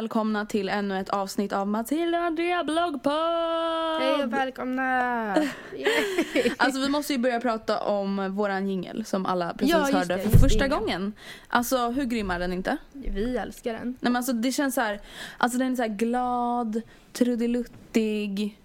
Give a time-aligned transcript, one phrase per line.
[0.00, 4.00] välkomna till ännu ett avsnitt av Matilda och Andrea bloggpodd!
[4.00, 5.36] Hej och välkomna!
[6.56, 10.22] Alltså vi måste ju börja prata om våran jingel som alla precis Ja, hörde det,
[10.22, 10.68] för första det.
[10.68, 11.12] gången.
[11.48, 12.76] Alltså hur grym är den inte?
[12.92, 13.86] Vi älskar den.
[13.86, 15.00] Nej men alltså det känns så här,
[15.38, 16.82] alltså den är så glad,
[17.12, 18.58] trudeluttig.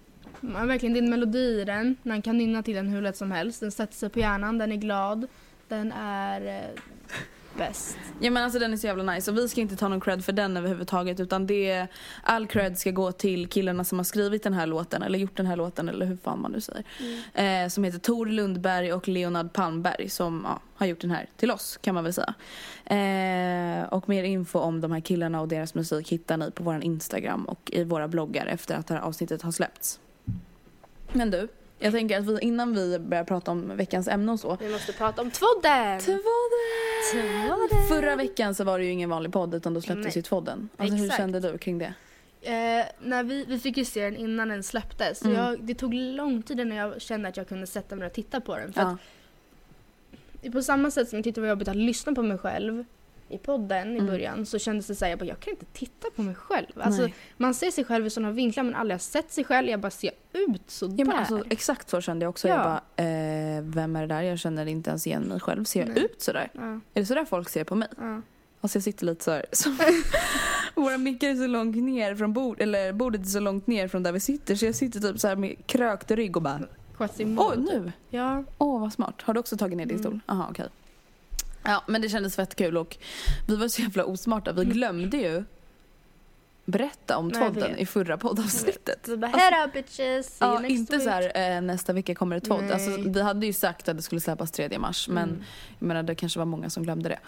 [0.54, 1.96] Har verkligen din melodi i den.
[2.02, 3.60] Man kan nynna till den hur lätt som helst.
[3.60, 5.26] Den sätter sig på hjärnan, den är glad.
[5.68, 6.80] Den är eh,
[7.56, 7.98] bäst.
[8.20, 10.24] Ja men alltså den är så jävla nice och vi ska inte ta någon cred
[10.24, 11.86] för den överhuvudtaget utan det,
[12.22, 15.46] all cred ska gå till killarna som har skrivit den här låten eller gjort den
[15.46, 16.84] här låten eller hur fan man nu säger.
[17.34, 21.50] Eh, som heter Tor Lundberg och Leonard Palmberg som ja, har gjort den här till
[21.50, 22.34] oss kan man väl säga.
[22.84, 26.84] Eh, och mer info om de här killarna och deras musik hittar ni på vår
[26.84, 30.00] Instagram och i våra bloggar efter att det här avsnittet har släppts.
[31.12, 34.56] Men du, jag tänker att vi, innan vi börjar prata om veckans ämne och så
[34.60, 36.00] Vi måste prata om tvodden!
[36.00, 37.86] Tvådden!
[37.88, 40.16] Förra veckan så var det ju ingen vanlig podd utan då släpptes Nej.
[40.16, 40.68] ju Tvådden.
[40.76, 41.20] Alltså hur Exakt.
[41.20, 41.94] kände du kring det?
[42.42, 45.22] Eh, när vi, vi fick ju se den innan den släpptes.
[45.24, 45.36] Mm.
[45.36, 48.40] jag, det tog lång tid innan jag kände att jag kunde sätta mig och titta
[48.40, 48.72] på den.
[48.72, 48.96] För Ja.
[50.46, 52.84] att, på samma sätt som jag tyckte det var jobbigt att lyssna på mig själv
[53.28, 54.06] i podden i Mm.
[54.06, 56.66] början så kändes det så här, jag, bara, jag kan inte titta på mig själv.
[56.76, 59.68] Alltså, man ser sig själv i sådana vinklar men aldrig har sett sig själv.
[59.68, 60.94] Jag bara ser ut sådär.
[60.98, 62.48] Ja, men alltså, exakt så kände jag också.
[62.48, 62.64] Jag Ja.
[62.96, 64.22] bara, eh, vem är det där?
[64.22, 65.64] Jag känner inte ens igen mig själv.
[65.64, 66.04] Ser jag Nej.
[66.04, 66.48] ut sådär?
[66.52, 67.88] ja, Är det sådär folk ser på mig?
[67.98, 68.20] ja.
[68.60, 69.44] Alltså jag sitter lite såhär.
[69.52, 69.70] Så,
[70.74, 74.02] våra mickar är så långt ner från bordet, eller bordet är så långt ner från
[74.02, 76.60] där vi sitter så jag sitter typ så här med krökt rygg och bara
[76.96, 77.50] Quasimodo.
[77.50, 77.92] Oj nu!
[78.10, 78.44] Ja.
[78.58, 79.22] Åh vad smart.
[79.22, 80.02] Har du också tagit ner din Mm.
[80.10, 80.20] stol?
[80.26, 80.66] Jaha okej.
[81.66, 82.96] Ja men det kändes fett kul och
[83.48, 84.52] vi var så jävla osmarta.
[84.52, 85.44] Vi glömde ju
[86.64, 87.78] berätta om tvodden vet.
[87.80, 89.08] i förra poddavsnittet.
[89.08, 90.36] Vi bara, Alltså, bitches!
[90.40, 91.02] Ja, inte week.
[91.04, 92.48] så här eh, nästa vecka kommer det.
[92.60, 92.72] Nej.
[92.72, 95.42] Alltså, vi hade ju sagt att det skulle släppas 3 mars men Mm.
[95.78, 97.18] jag menar, det kanske var många som glömde det.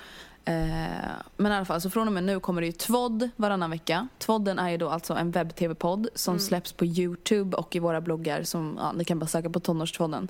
[0.52, 3.70] Eh, men i alla fall, så från och med nu kommer det ju tvådd varannan
[3.70, 4.08] vecka.
[4.18, 6.40] Tvådden är ju då alltså en webb-tv-podd som Mm.
[6.40, 10.28] släpps på Youtube och i våra bloggar som ja, ni kan bara söka på tonårstvådden.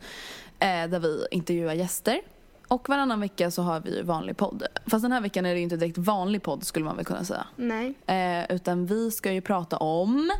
[0.59, 2.21] Eh, där vi intervjuar gäster.
[2.69, 4.63] Och varannan vecka så har vi vanlig podd.
[4.87, 7.25] Fast den här veckan är det ju inte direkt vanlig podd skulle man väl kunna
[7.25, 7.47] säga.
[7.57, 7.95] Nej.
[8.07, 10.31] Eh, utan vi ska ju prata om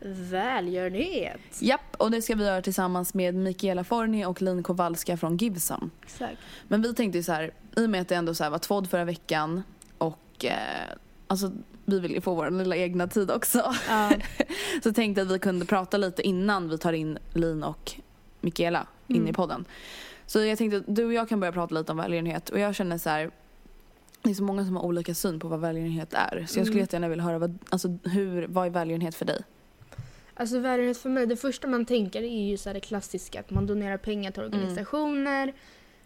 [0.00, 1.40] Välgörenhet.
[1.60, 5.88] Japp, och det ska vi göra tillsammans med Mikaela Forni och Lin Kowalska från Givesome.
[6.02, 6.38] Exakt.
[6.68, 8.58] Men vi tänkte ju så här, i och med att det ändå så här var
[8.58, 9.62] tvådd förra veckan
[9.98, 10.52] och eh,
[11.26, 11.52] alltså
[11.84, 13.74] vi vill ju få vår lilla egna tid också.
[13.88, 14.10] Ja.
[14.82, 17.92] så tänkte att vi kunde prata lite innan vi tar in Lin och
[18.40, 19.28] Mikaela in Mm.
[19.28, 19.64] i podden.
[20.26, 22.74] Så jag tänkte att du och jag kan börja prata lite om välgörenhet och jag
[22.74, 23.30] känner så här
[24.22, 26.30] det är så många som har olika syn på vad välgörenhet är.
[26.48, 26.78] Så jag skulle Mm.
[26.78, 29.40] jättegärna vilja höra vad, alltså, hur, vad är välgörenhet för dig?
[30.34, 33.66] Alltså välgörenhet för mig, det första man tänker är ju så det klassiska att man
[33.66, 35.52] donerar pengar till organisationer.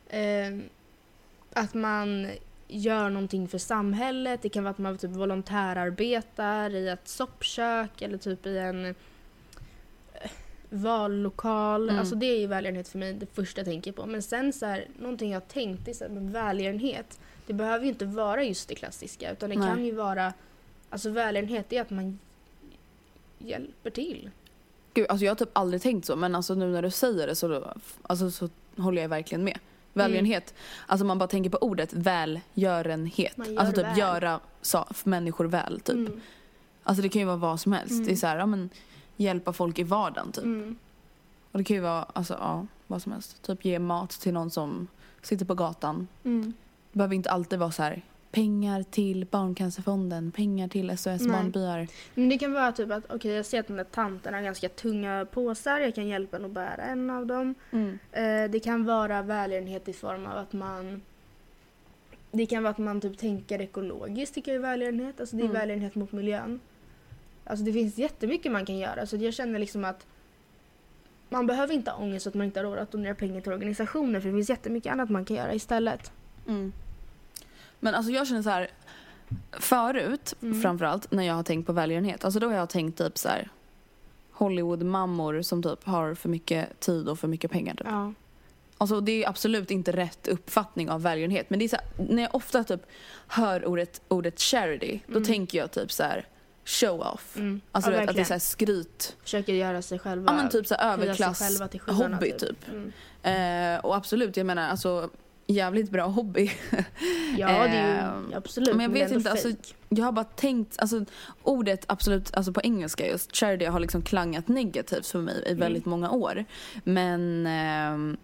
[0.09, 0.59] Eh,
[1.53, 2.29] att man
[2.69, 4.43] gör någonting för samhället.
[4.43, 8.95] Det kan vara att man typ volontärarbetar i ett soppkök eller typ i en
[10.71, 11.89] vallokal.
[11.89, 12.01] Mm.
[12.01, 14.07] Alltså det är ju välgörenhet för mig, det första jag tänker på.
[14.07, 17.21] Men sen så här, någonting jag tänkte så här, med välgörenhet.
[17.47, 19.69] Det behöver ju inte vara just det klassiska utan det Nej.
[19.69, 20.33] kan ju vara,
[20.91, 22.19] alltså välgörenhet är att man
[23.39, 24.31] hjälper till.
[24.95, 27.35] Gud, alltså jag har typ aldrig tänkt så men alltså nu när du säger det
[27.35, 29.59] så, alltså, så håller jag verkligen med.
[29.93, 30.55] Välgörenhet,
[30.87, 33.39] alltså man bara tänker på ordet välgörenhet.
[33.39, 33.99] Alltså typ väl.
[33.99, 35.97] göra så, människor väl typ.
[35.97, 36.21] Mm.
[36.83, 37.93] Alltså det kan ju vara vad som helst.
[37.93, 38.07] Mm.
[38.07, 38.71] Det är så här, ja men
[39.21, 40.45] hjälpa folk i vardagen typ.
[40.45, 40.77] Mm.
[41.53, 43.43] Och det kan ju vara, alltså ja, vad som helst.
[43.43, 44.87] Typ ge mat till någon som
[45.23, 46.09] sitter på gatan.
[46.25, 46.53] Mm.
[46.93, 51.27] Det behöver inte alltid vara så här pengar till Barncancerfonden, pengar till SOS.
[51.29, 51.87] Barnbyar.
[52.15, 54.69] Men det kan vara typ att okej jag ser att den där tanten har ganska
[54.69, 57.55] tunga påsar, jag kan hjälpa henne att bära en av dem.
[58.13, 61.03] Eh, det kan vara välgörenhet i form av att man
[62.33, 65.21] det kan vara att man typ tänker ekologiskt, tycker jag är välgörenhet.
[65.21, 65.57] Alltså det är Mm.
[65.57, 66.61] välgörenhet mot miljön.
[67.45, 69.07] Alltså det finns jättemycket man kan göra.
[69.07, 70.07] Så jag känner liksom att
[71.29, 74.21] man behöver inte ha ångest att man inte har råd att donera pengar till organisationer
[74.21, 76.13] för det finns jättemycket annat man kan göra istället.
[76.49, 76.73] Mm.
[77.81, 78.69] Men alltså jag känner så här.
[79.53, 80.61] Förut, Mm.
[80.63, 82.25] framförallt när jag har tänkt på välgörenhet.
[82.25, 83.49] Alltså då har jag tänkt typ så här.
[84.33, 87.75] Hollywood-mammor som typ har för mycket tid och för mycket pengar.
[87.75, 87.87] Typ.
[87.91, 88.13] Ja.
[88.79, 91.51] Alltså det är absolut inte rätt uppfattning av välgörenhet.
[91.51, 92.81] Men det är så här, när jag ofta typ
[93.29, 95.01] hör ordet, ordet charity.
[95.07, 95.25] Då Mm.
[95.25, 96.25] tänker jag typ så här
[96.71, 97.37] show off.
[97.37, 97.61] Mm.
[97.73, 99.17] Alltså ja, vet, att det är så här skryt.
[99.23, 100.33] Försöker göra sig själva.
[100.33, 102.69] Ja men typ så här överklass själva till skyarna, hobby typ.
[102.69, 102.93] Mm.
[103.77, 105.11] Eh, och absolut, jag menar alltså
[105.47, 106.53] jävligt bra hobby.
[107.39, 108.77] Ja det är ju absolut.
[108.77, 109.51] men jag vet ändå inte, alltså.
[109.89, 111.05] Jag har bara tänkt, alltså
[111.43, 115.87] ordet absolut, alltså på engelska just, charity har liksom klangat negativt för mig i väldigt
[115.87, 116.45] många år.
[116.85, 118.17] Men ehm,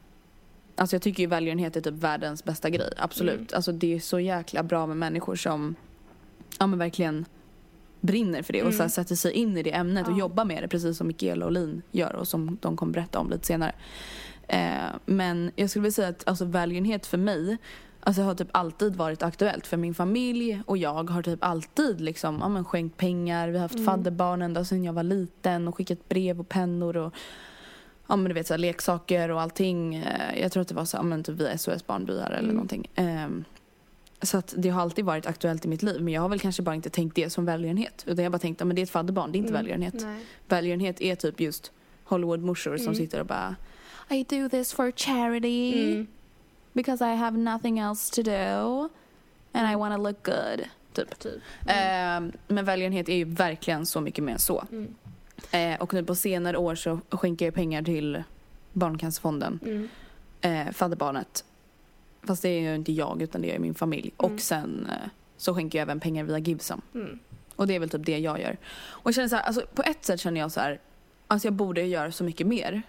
[0.77, 3.35] alltså jag tycker ju välgörenhet är typ världens bästa grej, absolut.
[3.35, 3.49] Mm.
[3.53, 5.75] Alltså det är så jäkla bra med människor som,
[6.59, 7.25] ja men verkligen
[8.07, 8.91] brinner för det och så Mm.
[8.91, 10.19] sätter sig in i det ämnet och Ja.
[10.19, 13.31] jobbar med det precis som Mikaela och Lin gör och som de kommer berätta om
[13.31, 13.73] lite senare.
[14.49, 14.61] Eh,
[15.07, 17.57] men jag skulle vilja säga att alltså, välgörenhet för mig
[18.01, 22.39] Alltså har typ alltid varit aktuellt för min familj och jag har typ alltid liksom,
[22.41, 23.49] ja, men skänkt pengar.
[23.49, 23.87] Vi har haft Mm.
[23.87, 27.15] fadderbarn ända sedan jag var liten och skickat brev och pennor och
[28.07, 29.95] ja, men du vet, så här, leksaker och allting.
[29.95, 32.55] Eh, Jag tror att det var så, ja, men typ via SOS Barnbyar eller Mm.
[32.55, 32.91] någonting.
[32.95, 33.45] Ehm,
[34.23, 36.63] så att det har alltid varit aktuellt i mitt liv men jag har väl kanske
[36.63, 38.05] bara inte tänkt det som välgörenhet.
[38.07, 39.63] Utan jag har bara tänkt att det är ett fadderbarn, det är inte Mm.
[39.63, 39.95] välgörenhet.
[40.03, 40.21] Nej.
[40.49, 41.73] Välgörenhet är typ just
[42.05, 42.95] Hollywoodmorsor som Mm.
[42.95, 43.57] sitter och bara
[44.11, 46.07] I do this for charity Mm.
[46.73, 48.89] because I have nothing else to do
[49.53, 50.65] and I wanna look good.
[50.93, 51.19] Typ.
[51.19, 51.43] Typ.
[51.67, 54.65] Ehm, men välgörenhet är ju verkligen så mycket mer än så.
[54.73, 54.95] Mm.
[55.51, 58.23] Eh, och nu på senare år så skänker jag pengar till
[58.73, 59.89] Barncancerfonden, Mm.
[60.41, 61.45] eh, fadderbarnet.
[62.27, 64.11] Fast det är ju inte jag utan det är min familj.
[64.19, 64.35] Mm.
[64.35, 66.81] Och sen eh, så skänker jag även pengar via Givesum.
[66.95, 67.19] Mm.
[67.57, 68.57] Och det är väl typ det jag gör.
[68.89, 70.81] Och jag känner så här, alltså på ett sätt känner jag så här,
[71.27, 72.83] alltså jag borde göra så mycket mer.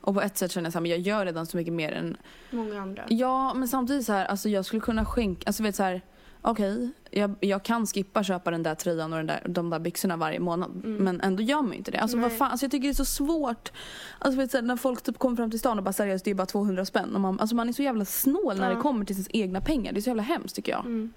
[0.00, 1.92] Och på ett sätt känner jag så här, men jag gör redan så mycket mer
[1.92, 2.16] än
[2.50, 3.04] Många andra.
[3.08, 6.02] Ja, men samtidigt så här, alltså jag skulle kunna skänka, alltså vet så här,
[6.44, 10.16] okej, jag, jag kan skippa köpa den där tröjan och den där, de där byxorna
[10.16, 10.70] varje månad.
[10.84, 10.96] Mm.
[11.04, 11.98] Men ändå gör man ju inte det.
[11.98, 13.72] Alltså vad fan, alltså jag tycker det är så svårt.
[14.18, 16.34] Alltså vet här, när folk typ kommer fram till stan och bara seriöst, det är
[16.34, 17.14] bara 200 spänn.
[17.14, 18.74] Och man, alltså man är så jävla snål när Ja.
[18.76, 19.92] det kommer till sina egna pengar.
[19.92, 20.80] Det är så jävla hemskt tycker jag.
[20.80, 21.12] Mm.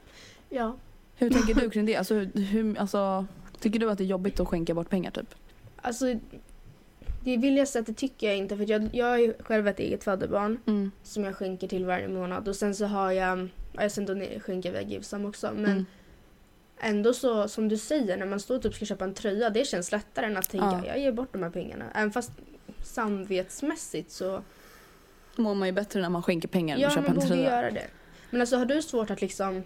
[0.49, 0.75] Ja.
[1.15, 1.95] Hur tänker du kring det?
[1.95, 3.25] Alltså, hur, hur, alltså,
[3.59, 5.35] tycker du att det är jobbigt att skänka bort pengar typ?
[5.81, 6.05] Alltså,
[7.23, 9.67] det vill jag säga att det tycker jag inte för jag, jag har ju själv
[9.67, 10.91] ett eget fadderbarn Mm.
[11.03, 13.47] som jag skänker till varje månad och sen så har jag,
[13.79, 15.85] ja, sen doner- skänker via Givesam också men Mm.
[16.79, 19.65] ändå så som du säger när man står och typ ska köpa en tröja det
[19.65, 20.85] känns lättare än att tänka Ja.
[20.87, 21.85] jag ger bort de här pengarna.
[21.95, 22.31] Även fast
[22.83, 24.43] samvetsmässigt så
[25.35, 27.27] Mår man ju bättre när man skänker pengar än ja att köpa man en borde
[27.27, 27.43] tröja.
[27.43, 27.87] göra det.
[28.29, 29.63] Men alltså har du svårt att liksom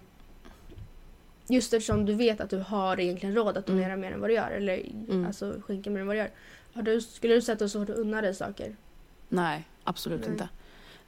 [1.50, 4.34] just eftersom du vet att du har egentligen råd att donera mer än vad du
[4.34, 5.26] gör eller Mm.
[5.26, 6.30] alltså skänka mer än vad du gör.
[6.74, 8.76] Har du, skulle du säga att du har svårt att unna dig saker?
[9.30, 10.30] Nej, absolut Nej.
[10.30, 10.50] inte.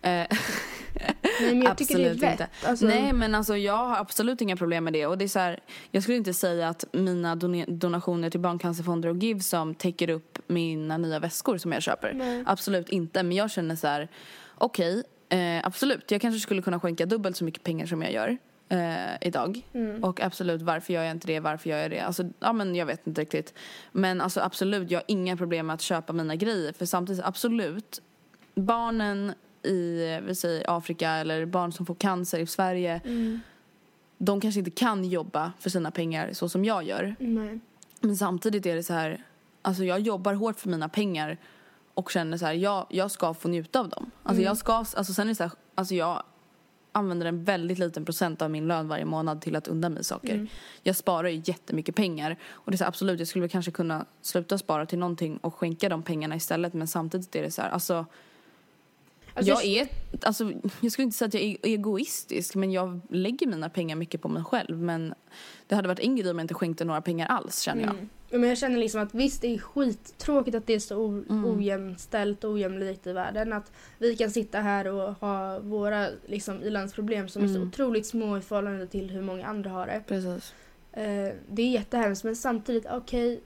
[0.04, 0.28] Eh,
[1.42, 2.32] Nej men jag tycker det är Absolut vett.
[2.32, 2.48] inte.
[2.68, 5.40] Alltså, Nej men alltså jag har absolut inga problem med det och det är så
[5.40, 5.60] här,
[5.92, 7.36] jag skulle inte säga att mina
[7.68, 12.14] donationer till Barncancerfonder och Give som täcker upp mina nya väskor som jag köper.
[12.14, 12.44] Nej.
[12.46, 14.08] Absolut inte men jag känner så här,
[14.56, 18.38] okej, eh, absolut jag kanske skulle kunna skänka dubbelt så mycket pengar som jag gör
[18.70, 19.62] eh, idag.
[19.74, 20.04] Mm.
[20.04, 21.40] Och absolut, varför gör jag inte det?
[21.40, 22.00] Varför gör jag det?
[22.00, 23.54] Alltså, ja men jag vet inte riktigt.
[23.92, 26.74] Men alltså absolut, jag har inga problem med att köpa mina grejer.
[26.74, 28.02] För samtidigt, absolut,
[28.56, 29.34] barnen
[29.64, 33.02] i, vi säger Afrika eller barn som får cancer i Sverige.
[33.06, 33.40] Mm.
[34.18, 37.16] De kanske inte kan jobba för sina pengar så som jag gör.
[37.20, 37.60] Nej.
[38.00, 39.24] Men samtidigt är det så här,
[39.62, 41.38] alltså jag jobbar hårt för mina pengar.
[41.94, 44.12] Och känner så här, jag, jag ska få njuta av dem.
[44.24, 44.44] Alltså Mm.
[44.46, 46.24] jag ska, alltså sen är det så här, alltså jag
[46.92, 50.34] använder en väldigt liten procent av min lön varje månad till att undan mig saker.
[50.34, 50.48] Mm.
[50.84, 52.38] Jag sparar ju jättemycket pengar.
[52.52, 55.38] Och det är så här, absolut, jag skulle väl kanske kunna sluta spara till någonting
[55.38, 56.74] och skänka de pengarna istället.
[56.74, 58.06] Men samtidigt är det så här, alltså
[59.36, 59.88] Alltså, jag är,
[60.22, 64.22] alltså, jag skulle inte säga att jag är egoistisk men jag lägger mina pengar mycket
[64.22, 65.14] på mig själv men
[65.68, 67.94] det hade varit en grej om jag inte skänkte några pengar alls känner jag.
[67.94, 68.10] Mm.
[68.30, 71.46] Men jag känner liksom att visst det är skittråkigt att det är så Mm.
[71.46, 73.54] ojämställt och ojämlikt i världen.
[73.54, 77.68] Att vi kan sitta här och ha våra liksom, ilandsproblem som är så Mm.
[77.68, 80.04] otroligt små i förhållande till hur många andra har det.
[80.08, 80.54] Precis.
[80.94, 83.42] Eh, det är jättehemskt men samtidigt, okej.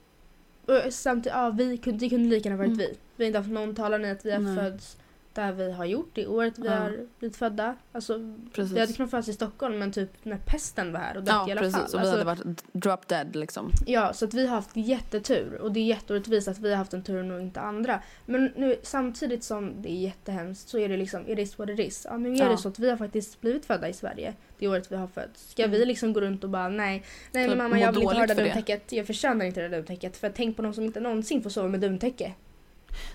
[0.66, 2.78] och samtidigt, ja, vi kunde, det kunde lika gärna varit Mm.
[2.78, 2.98] vi.
[3.16, 4.98] Vi har inte haft någon talan i att vi har fötts
[5.42, 6.74] där vi har gjort det året vi Ja.
[6.76, 7.76] har blivit födda.
[7.92, 8.20] Alltså,
[8.54, 8.76] Precis.
[8.76, 11.48] vi hade kunnat födas i Stockholm men typ när pesten var här och dött Ja
[11.50, 11.84] i alla precis fall.
[11.86, 13.72] och vi Alltså, hade varit drop dead liksom.
[13.86, 16.94] Ja, så att vi har haft jättetur och det är jätteorättvist att vi har haft
[16.94, 18.02] en tur och inte andra.
[18.26, 21.80] Men nu samtidigt som det är jättehemskt så är det liksom, it is what it
[21.80, 22.06] is.
[22.10, 22.50] Ja, nu är Ja.
[22.50, 25.50] det så att vi har faktiskt blivit födda i Sverige det året vi har fötts.
[25.52, 25.80] Ska Mm.
[25.80, 28.34] vi liksom gå runt och bara nej, nej men mamma jag vill inte ha det
[28.34, 30.18] där duntäcket, jag förtjänar inte det där duntäcket.
[30.18, 32.34] För tänk på de som inte någonsin får sova med duntäcke.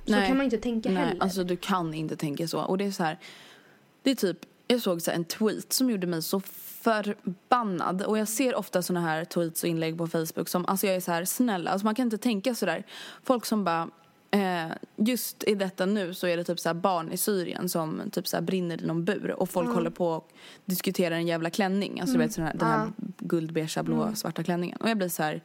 [0.06, 0.26] Så Nej.
[0.28, 1.22] kan man inte tänka Nej, heller.
[1.22, 2.60] alltså du kan inte tänka så.
[2.60, 3.18] Och det är så här,
[4.02, 8.02] det är typ, jag såg så en tweet som gjorde mig så förbannad.
[8.02, 11.00] Och jag ser ofta såna här tweets och inlägg på Facebook som, alltså jag är
[11.00, 12.86] så här snälla, alltså man kan inte tänka så där.
[13.24, 13.88] Folk som bara,
[14.30, 18.02] eh, just i detta nu så är det typ så här barn i Syrien som
[18.12, 19.72] typ så brinner i någon bur och folk Ja.
[19.74, 20.28] håller på och
[20.64, 22.00] diskuterar en jävla klänning.
[22.00, 23.04] Alltså du vet sån här, den här Ja.
[23.18, 24.16] guldbeiga blå Mm.
[24.16, 24.76] svarta klänningen.
[24.80, 25.42] Och jag blir så här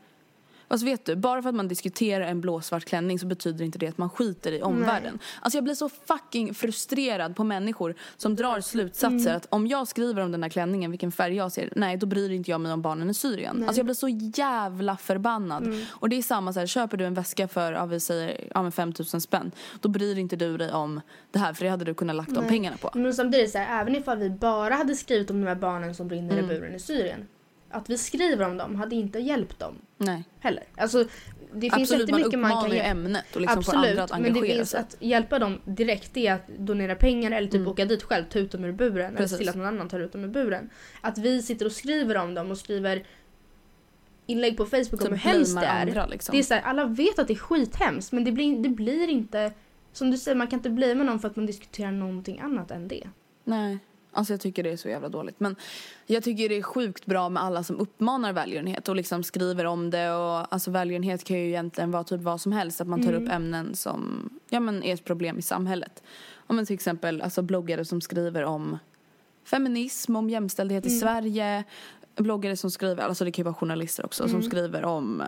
[0.68, 3.88] Alltså vet du, bara för att man diskuterar en blåsvart klänning så betyder inte det
[3.88, 5.20] att man skiter i omvärlden.
[5.42, 10.22] Alltså jag blir så fucking frustrerad på människor som drar slutsatser att om jag skriver
[10.22, 12.82] om den här klänningen, vilken färg jag ser, nej då bryr inte jag mig om
[12.82, 13.56] barnen i Syrien.
[13.56, 13.68] Nej.
[13.68, 14.08] Alltså jag blir så
[14.42, 15.76] jävla förbannad.
[15.90, 18.64] Och det är samma så här, köper du en väska för, ja vi säger, ja
[18.64, 21.94] men 5000 spänn, då bryr inte du dig om det här för det hade du
[21.94, 22.50] kunnat lagt de Nej.
[22.50, 22.92] pengarna på.
[22.96, 26.08] Men samtidigt så här, även ifall vi bara hade skrivit om de här barnen som
[26.08, 26.46] brinner Mm.
[26.46, 27.28] i buren i Syrien.
[27.70, 30.24] Att vi skriver om dem hade inte hjälpt dem Nej.
[30.40, 30.64] heller.
[30.78, 31.04] Alltså,
[31.54, 34.04] det finns Absolut, man jättemycket man uppmanar kan ju ämnet och liksom får Absolut, andra
[34.04, 34.80] att men det engagera finns sig.
[34.80, 37.68] att hjälpa dem direkt är att donera pengar eller typ Mm.
[37.68, 39.32] åka dit själv, ta ut dem ur buren eller Precis.
[39.32, 40.70] se till att någon annan tar ut dem ur buren.
[41.02, 43.04] Att vi sitter och skriver om dem och skriver
[44.26, 45.82] inlägg på Facebook om Typ hur hemskt det är.
[45.82, 46.34] andra liksom.
[46.34, 49.08] Det är så här, alla vet att det är skithemskt men det blir, det blir
[49.10, 49.52] inte
[49.94, 52.72] som du säger, man kan inte bli med någon för att man diskuterar någonting annat
[52.72, 53.08] än det.
[53.44, 53.78] Nej,
[54.12, 55.40] alltså jag tycker det är så jävla dåligt.
[55.40, 55.56] Men
[56.06, 59.90] jag tycker det är sjukt bra med alla som uppmanar välgörenhet och liksom skriver om
[59.90, 60.12] det.
[60.12, 62.82] Och alltså välgörenhet kan ju egentligen vara typ vad som helst.
[62.82, 63.24] Att man tar Mm.
[63.24, 66.04] upp ämnen som ja, men är ett problem i samhället.
[66.48, 68.78] Om man till exempel alltså bloggare som skriver om
[69.44, 71.00] feminism, om jämställdhet i Mm.
[71.00, 71.64] Sverige.
[72.18, 74.50] Bloggare som skriver, alltså det kan ju vara journalister också, som Mm.
[74.50, 75.28] skriver om eh,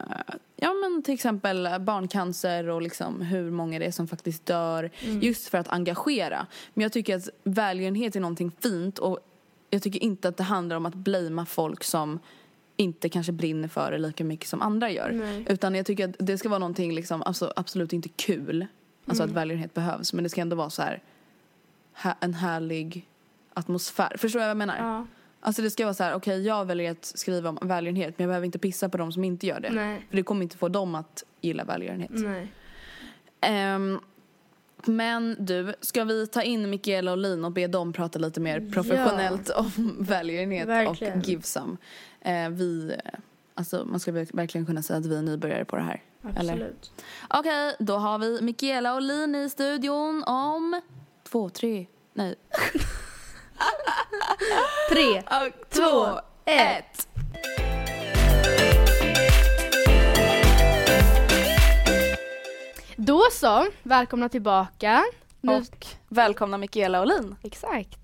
[0.56, 4.90] ja men till exempel barncancer och liksom hur många det är som faktiskt dör.
[5.06, 5.20] Mm.
[5.22, 6.48] Just för att engagera.
[6.74, 9.20] Men jag tycker att välgörenhet är någonting fint och
[9.70, 12.20] jag tycker inte att det handlar om att blamea folk som
[12.78, 15.12] inte kanske brinner för det lika mycket som andra gör.
[15.12, 15.46] Nej.
[15.50, 18.66] Utan jag tycker att det ska vara någonting liksom, alltså, absolut inte kul.
[19.06, 19.32] Alltså Mm.
[19.36, 20.14] att välgörenhet behövs.
[20.14, 21.02] Men det ska ändå vara så här
[21.96, 23.08] hä- en härlig
[23.54, 24.16] atmosfär.
[24.18, 24.78] Förstår du vad jag menar?
[24.78, 25.08] Ja,
[25.42, 28.30] Alltså det ska vara så här, okej jag väljer att skriva om välgörenhet men jag
[28.30, 29.70] behöver inte pissa på dem som inte gör det.
[29.70, 30.06] nej.
[30.10, 32.10] För det kommer inte få dem att gilla välgörenhet.
[32.14, 32.52] Nej.
[33.42, 34.00] Ehm,
[34.86, 38.72] men du, ska vi ta in Mikaela och Lin och be dem prata lite mer
[38.74, 41.20] professionellt om välgörenhet Verkligen.
[41.20, 41.78] och Givesam?
[42.22, 43.20] Eh, vi, eh,
[43.54, 46.04] alltså man ska verk- verkligen kunna säga att vi är nybörjare på det här.
[46.22, 46.92] Absolut.
[47.30, 50.82] Okej, då har vi Mikaela och Lin i studion om
[51.24, 52.36] två, tre, nej.
[54.90, 55.24] Tre,
[55.70, 57.08] två, ett.
[62.96, 65.04] Då så, välkomna tillbaka.
[65.42, 67.36] Nu, Och välkomna Mikaela och Lin.
[67.44, 68.00] exakt.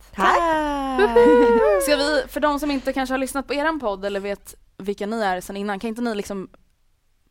[1.84, 5.06] Ska vi, för de som inte kanske har lyssnat på eran podd eller vet vilka
[5.06, 6.50] ni är sen innan, kan inte ni liksom,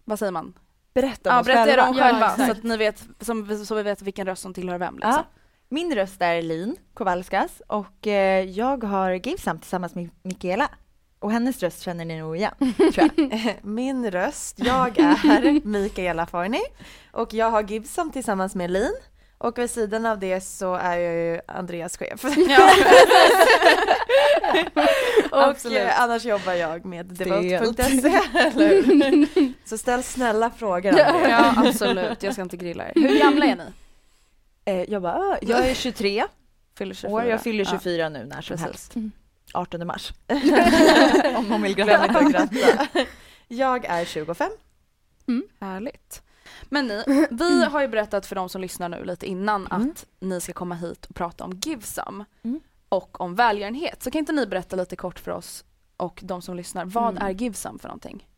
[0.04, 0.58] vad säger man?
[0.94, 1.88] Berätta om Ja, oss berätta er själva.
[1.88, 2.46] om Ja, själva exakt.
[2.46, 5.12] så att ni vet, som, så vi vet vilken röst som tillhör vem liksom.
[5.12, 5.24] Ja.
[5.74, 10.68] Min röst är Lin Kowalskas och eh, jag har Givesam tillsammans med Mikaela.
[11.18, 12.54] Och hennes röst känner ni nog igen,
[12.92, 13.56] tror jag.
[13.62, 16.60] Min röst, jag är Mikaela Forni
[17.12, 18.92] och jag har Gibson tillsammans med Lin
[19.38, 22.24] och vid sidan av det så är jag ju Andreas chef.
[22.48, 22.70] Ja.
[25.30, 25.78] och Absolut.
[25.78, 29.68] eh, annars jobbar jag med devote.se, eller?
[29.68, 31.28] Så ställ snälla frågor Andreas.
[31.28, 32.22] ja, absolut.
[32.22, 32.92] Jag ska inte grilla er.
[32.94, 33.64] Hur gamla är ni?
[34.64, 36.24] Eh, jag bara, ah, jag är 23
[36.78, 37.12] Fyller 24.
[37.14, 37.70] år, jag fyller Ja.
[37.70, 38.64] 24 nu när som precis.
[38.66, 38.94] helst.
[39.54, 40.12] 18 mars.
[41.36, 43.06] Om man vill glömma inte att gratta.
[43.48, 44.50] Jag är 25.
[45.60, 46.22] Härligt.
[46.62, 49.90] Men ni, vi har ju berättat för de som lyssnar nu lite innan Mm.
[49.90, 52.24] att ni ska komma hit och prata om Givesam.
[52.42, 52.60] Mm.
[52.88, 54.02] och om välgörenhet.
[54.02, 55.64] Så kan inte ni berätta lite kort för oss
[55.96, 57.22] och de som lyssnar, vad Mm.
[57.26, 58.28] är Givesum för någonting?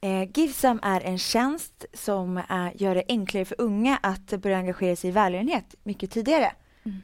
[0.00, 4.96] Eh, Givesum är en tjänst som eh, gör det enklare för unga att börja engagera
[4.96, 6.52] sig i välgörenhet mycket tidigare.
[6.84, 6.98] Mm.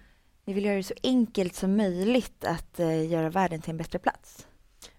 [0.44, 3.98] Vi vill göra det så enkelt som möjligt att eh, göra världen till en bättre
[3.98, 4.46] plats.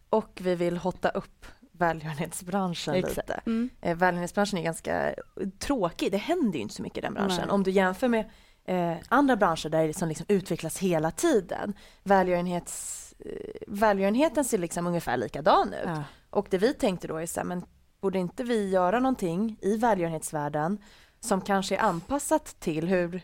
[0.09, 3.17] Och vi vill hotta upp välgörenhetsbranschen Exakt.
[3.17, 3.41] lite.
[3.45, 3.69] Mm.
[3.81, 5.15] Eh, välgörenhetsbranschen är ganska
[5.59, 6.11] tråkig.
[6.11, 7.41] Det händer ju inte så mycket i den branschen.
[7.41, 7.49] Nej.
[7.49, 8.29] Om du jämför med
[8.65, 11.73] eh, andra branscher där det som liksom utvecklas hela tiden.
[12.03, 13.31] Välgörenhets, eh,
[13.67, 15.79] välgörenheten ser liksom ungefär likadan ut.
[15.85, 16.03] Ja.
[16.29, 17.65] Och det vi tänkte då är så här, men
[18.01, 20.77] borde inte vi göra någonting i välgörenhetsvärlden
[21.19, 23.21] som kanske är anpassat till hur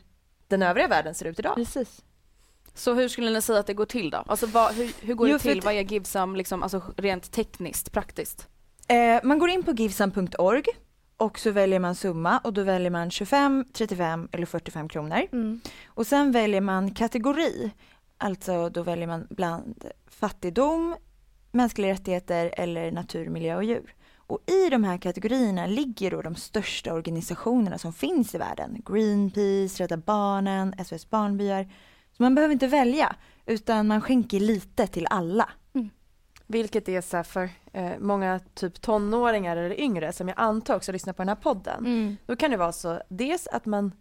[0.47, 1.55] den övriga världen ser ut idag?
[1.55, 2.01] Precis.
[2.73, 4.17] Så hur skulle ni säga att det går till då?
[4.17, 5.61] Alltså vad, hur, hur går Jo, det till?
[5.61, 8.47] Vad är Givesum liksom, alltså rent tekniskt, praktiskt?
[8.87, 10.63] Eh, man går in på givesum.org
[11.17, 15.27] och så väljer man summa och då väljer man 25, 35 eller 45 kronor.
[15.31, 15.61] Mm.
[15.85, 17.71] Och sen väljer man kategori.
[18.17, 20.95] Alltså då väljer man bland fattigdom,
[21.51, 23.93] mänskliga rättigheter eller natur, miljö och djur.
[24.31, 28.81] Och i de här kategorierna ligger då de största organisationerna som finns i världen.
[28.85, 31.63] Greenpeace, Rädda Barnen, SOS Barnbyar.
[32.17, 35.50] Så man behöver inte välja utan man skänker lite till alla.
[36.47, 41.13] Vilket är så för eh, många typ tonåringar eller yngre som jag antar också lyssnar
[41.13, 41.85] på den här podden.
[41.85, 42.17] Mm.
[42.25, 43.91] Då kan det vara så, dels att man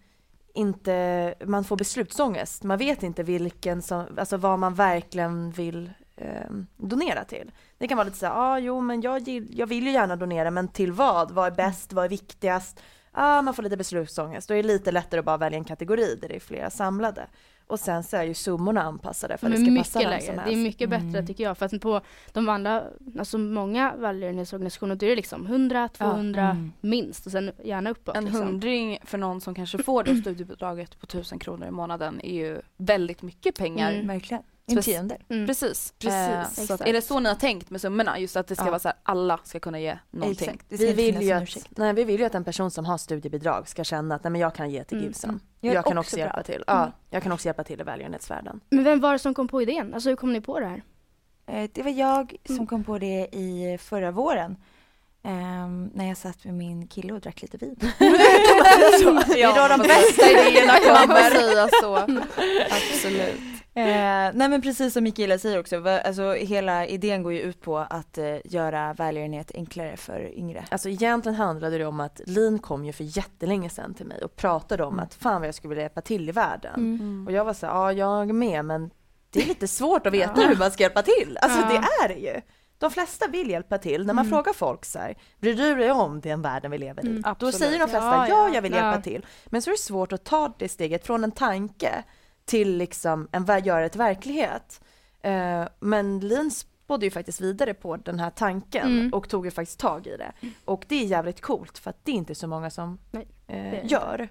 [0.54, 2.62] inte, man får beslutsångest.
[2.62, 7.50] Man vet inte vilken som, alltså vad man verkligen vill eh, donera till.
[7.80, 10.16] Det kan vara lite så här, ah, jo men jag, gill- jag vill ju gärna
[10.16, 11.30] donera men till vad?
[11.30, 11.92] Vad är bäst?
[11.92, 12.80] Vad är viktigast?
[13.12, 14.48] Ah, man får lite beslutsångest.
[14.48, 17.26] Då är det lite lättare att bara välja en kategori där det är flera samlade.
[17.66, 20.20] Och sen så är ju summorna anpassade för att det Men ska mycket passa lägre.
[20.26, 20.56] som Det är helst.
[20.58, 21.26] mycket bättre Mm.
[21.26, 21.58] tycker jag.
[21.58, 22.00] För att på
[22.32, 22.82] de andra,
[23.18, 26.72] alltså många välgörenhetsorganisationer, då är det liksom 100, 200 Mm.
[26.80, 28.16] minst och sen gärna uppåt.
[28.16, 28.42] En liksom.
[28.46, 32.60] hundring för någon som kanske får då studiebidraget på tusen kronor i månaden är ju
[32.76, 33.92] väldigt mycket pengar.
[33.92, 34.06] Mm.
[34.06, 34.42] Verkligen.
[34.66, 35.18] En tiondel.
[35.28, 35.46] Mm.
[35.46, 35.94] Precis.
[35.98, 38.18] Precis, Eh, är det så ni har tänkt med summorna?
[38.18, 38.70] Just att det ska Ja.
[38.70, 40.48] vara så här, alla ska kunna ge någonting.
[40.48, 40.66] Exakt.
[40.68, 42.98] Det ska Vi vill, ju att, nej, vi vill ju att en person som har
[42.98, 45.04] studiebidrag ska känna att nej, men jag kan ge till Mm.
[45.06, 45.30] Givesum.
[45.30, 45.40] Mm.
[45.60, 46.24] Jag, Jag kan också också bra.
[46.24, 46.64] hjälpa till.
[46.66, 46.92] Ja, Mm.
[47.10, 48.60] jag kan också hjälpa till i välgörenhetsvärlden.
[48.70, 49.94] Men vem var det som kom på idén?
[49.94, 50.82] Alltså hur kom ni på det här?
[51.46, 52.66] Eh, Det var jag som Mm.
[52.66, 54.56] kom på det i förra våren.
[55.22, 57.76] ehm, när jag satt med min kille och drack lite vin.
[57.98, 61.30] Det är då de bästa idéerna kommer.
[61.30, 61.96] säga så.
[62.70, 63.40] Absolut.
[63.74, 67.78] Eh, nej men precis som Mikaela säger också, alltså, hela idén går ju ut på
[67.78, 70.64] att eh, göra välgörenhet enklare för yngre.
[70.70, 74.36] Alltså egentligen handlade det om att Lin kom ju för jättelänge sedan till mig och
[74.36, 75.04] pratade om Mm.
[75.04, 76.74] att fan vad jag skulle vilja hjälpa till i världen.
[76.74, 77.26] Mm.
[77.26, 78.90] Och jag var så ja jag med men
[79.30, 80.48] det är lite svårt att veta Ja.
[80.48, 81.38] hur man ska hjälpa till.
[81.42, 81.68] Alltså Ja.
[81.68, 82.40] det är det ju.
[82.78, 84.06] De flesta vill hjälpa till.
[84.06, 84.36] När man Mm.
[84.36, 87.08] frågar folk så här, bryr du dig om den världen vi lever i?
[87.08, 87.22] Mm.
[87.22, 87.54] Då Absolut.
[87.54, 88.54] säger de flesta, Ja, ja, ja.
[88.54, 88.78] jag vill Ja.
[88.78, 89.26] hjälpa till.
[89.46, 92.04] Men så är det svårt att ta det steget från en tanke
[92.50, 94.80] till liksom en, göra till verklighet.
[95.20, 99.12] Eh, men Lin spådde ju faktiskt vidare på den här tanken Mm.
[99.12, 100.32] och tog ju faktiskt tag i det.
[100.64, 103.86] Och det är jävligt coolt för att det är inte så många som Nej, eh,
[103.86, 104.28] gör.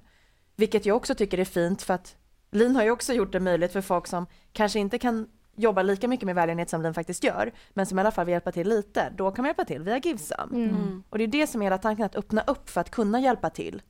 [0.55, 2.15] Vilket jag också tycker är fint för att
[2.51, 6.07] Lin har ju också gjort det möjligt för folk som kanske inte kan jobba lika
[6.07, 8.69] mycket med välgörenhet som Lin faktiskt gör, men som i alla fall vill hjälpa till
[8.69, 9.09] lite.
[9.15, 10.49] Då kan man hjälpa till via Givesum.
[10.51, 10.69] Mm.
[10.69, 11.03] Mm.
[11.09, 13.49] Och det är det som är hela tanken, att öppna upp för att kunna hjälpa
[13.49, 13.81] till.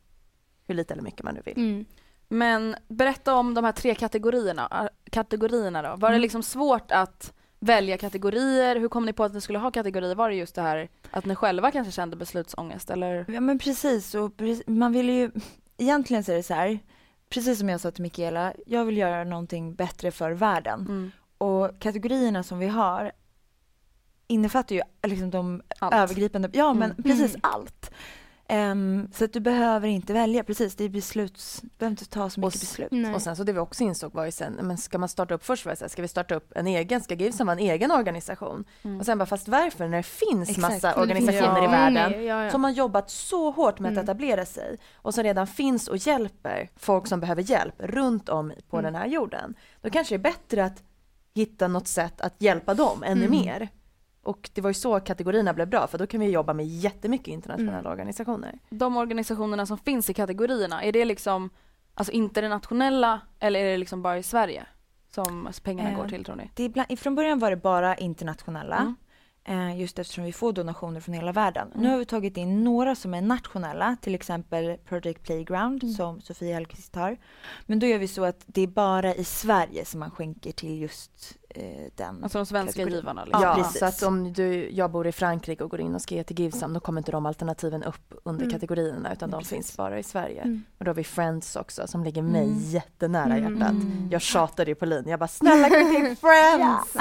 [0.67, 1.57] Hur lite eller mycket man nu vill.
[1.57, 1.85] Mm.
[2.31, 5.89] Men berätta om de här tre kategorierna, äh, kategorierna då.
[5.89, 6.21] Var det Mm.
[6.21, 8.75] liksom svårt att välja kategorier?
[8.75, 10.15] Hur kom ni på att ni skulle ha kategorier?
[10.15, 13.25] Var det just det här att ni själva kanske kände beslutsångest eller?
[13.27, 14.31] Ja men precis, och
[14.67, 15.31] man vill ju,
[15.77, 16.79] egentligen så är det så här,
[17.29, 20.79] precis som jag sa till Mikaela, jag vill göra någonting bättre för världen.
[20.81, 21.11] Mm.
[21.37, 23.11] Och kategorierna som vi har
[24.27, 25.93] innefattar ju liksom de Allt.
[25.93, 27.03] övergripande, ja men Mm.
[27.03, 27.39] precis Mm.
[27.43, 27.91] allt.
[28.51, 32.29] Ehm, så att du behöver inte välja, precis det är besluts, du behöver inte ta
[32.29, 32.91] så mycket s- beslut.
[32.91, 33.13] Nej.
[33.13, 35.45] Och sen så det vi också insåg var ju sen, men ska man starta upp
[35.45, 38.65] först så här, ska vi starta upp en egen, ska Givesum vara en egen organisation?
[38.83, 38.99] Mm.
[38.99, 40.61] Och sen bara, fast varför när det finns Exakt.
[40.73, 41.71] massa organisationer i ja.
[41.71, 42.51] världen Mm, ja, ja.
[42.51, 44.03] som har jobbat så hårt med att Mm.
[44.03, 48.77] etablera sig och som redan finns och hjälper folk som behöver hjälp runt om på
[48.79, 48.93] Mm.
[48.93, 49.55] den här jorden.
[49.81, 50.83] Då kanske det är bättre att
[51.35, 53.39] hitta något sätt att hjälpa dem ännu Mm.
[53.45, 53.69] mer.
[54.23, 57.27] Och det var ju så kategorierna blev bra för då kan vi jobba med jättemycket
[57.27, 57.91] internationella Mm.
[57.91, 58.59] organisationer.
[58.69, 61.49] De organisationerna som finns i kategorierna, är det liksom
[61.93, 64.65] alltså internationella eller är det liksom bara i Sverige
[65.11, 66.51] som pengarna Eh, går till tror ni?
[66.55, 68.75] Det ibland, från början var det bara internationella.
[68.77, 68.95] Mm.
[69.43, 71.67] Eh, just eftersom vi får donationer från hela världen.
[71.71, 71.83] Mm.
[71.83, 75.95] Nu har vi tagit in några som är nationella, till exempel Project Playground Mm.
[75.95, 77.17] som Sofia Hellqvist har.
[77.65, 80.81] Men då gör vi så att det är bara i Sverige som man skänker till
[80.81, 81.37] just
[81.95, 82.23] den.
[82.23, 83.25] Alltså de svenska givarna.
[83.25, 83.41] Liksom.
[83.43, 83.79] Ja, Ja, precis.
[83.79, 86.39] så att om du, jag bor i Frankrike och går in och ska ge till
[86.39, 88.53] Givesam då kommer inte de alternativen upp under Mm.
[88.53, 89.49] kategorierna utan de Precis.
[89.53, 90.41] finns bara i Sverige.
[90.41, 90.63] Mm.
[90.77, 92.59] Och då har vi Friends också som ligger mig Mm.
[92.59, 93.53] jättenära Mm.
[93.57, 93.71] hjärtat.
[93.71, 94.07] Mm.
[94.11, 96.95] Jag tjatade ju på Lin, jag bara snälla gå till Friends!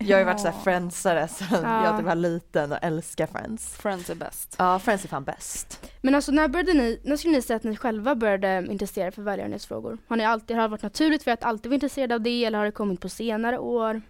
[0.00, 1.84] Jag har ju varit såhär Friendsare sedan Ja.
[1.84, 3.74] jag typ var liten och älskar Friends.
[3.74, 4.54] Friends är bäst.
[4.58, 5.80] Ja, Friends är fan bäst.
[6.02, 9.10] Men alltså när började ni, när skulle ni säga att ni själva började intressera er
[9.10, 9.98] för välgörenhetsfrågor?
[10.08, 12.58] Har ni alltid, har det varit naturligt för att alltid vara intresserade av det eller
[12.58, 14.02] har det kommit på senare år?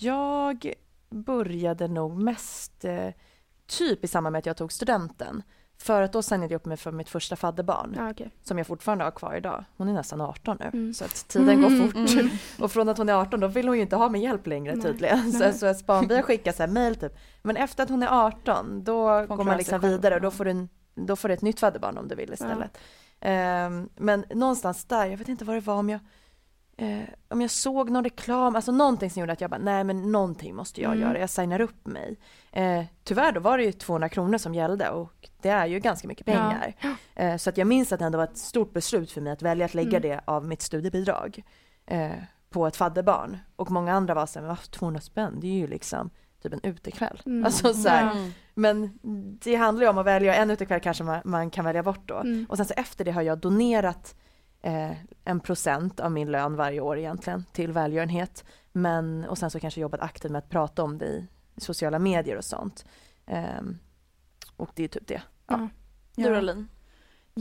[0.00, 0.72] Jag
[1.10, 3.08] började nog mest eh,
[3.66, 5.42] typ i samband med att jag tog studenten.
[5.78, 8.30] För att då signade jag upp mig för mitt första fadderbarn Ja, okej.
[8.42, 9.64] som jag fortfarande har kvar idag.
[9.76, 10.94] Hon är nästan 18 nu Mm.
[10.94, 12.12] så att tiden går Mm, fort.
[12.14, 12.28] mm.
[12.60, 14.74] Och från att hon är 18 då vill hon ju inte ha min hjälp längre
[14.74, 14.82] Nej.
[14.82, 15.32] tydligen.
[15.32, 15.52] Så, Nej.
[15.52, 17.18] så span, vi har skickat så här mail typ.
[17.42, 20.50] Men efter att hon är 18 då går man liksom vidare och då får, du
[20.50, 20.68] en,
[21.06, 22.78] då får du ett nytt fadderbarn om du vill istället.
[23.20, 26.00] Ehm, men någonstans där, jag vet inte vad det var om jag
[26.76, 30.12] eh, om jag såg någon reklam, alltså någonting som gjorde att jag bara, nej men
[30.12, 31.08] någonting måste jag Mm.
[31.08, 32.16] göra, jag signar upp mig.
[32.52, 36.08] Eh, tyvärr då var det ju 200 kronor som gällde och det är ju ganska
[36.08, 36.32] mycket Ja.
[36.34, 36.74] pengar.
[37.14, 39.42] Eh, så att jag minns att det ändå var ett stort beslut för mig att
[39.42, 40.02] välja att lägga Mm.
[40.10, 41.42] det av mitt studiebidrag
[42.50, 43.38] på ett fadderbarn.
[43.56, 46.10] Och många andra var såhär, 200 spänn, det är ju liksom
[46.42, 47.22] typ en utekväll.
[47.26, 47.44] Mm.
[47.44, 48.30] Alltså så här, Mm.
[48.54, 48.98] Men
[49.42, 52.16] det handlar ju om att välja, en utekväll kanske man, man kan välja bort då.
[52.16, 52.46] Mm.
[52.48, 54.14] Och sen så efter det har jag donerat
[54.62, 54.90] eh,
[55.24, 58.44] en procent av min lön varje år egentligen till välgörenhet.
[58.72, 61.26] Men, och sen så kanske jobbat aktivt med att prata om det i
[61.56, 62.84] sociala medier och sånt.
[63.26, 63.78] Ehm,
[64.56, 65.22] och det är typ det.
[65.46, 65.68] Ja.
[66.16, 66.68] Du då Lin?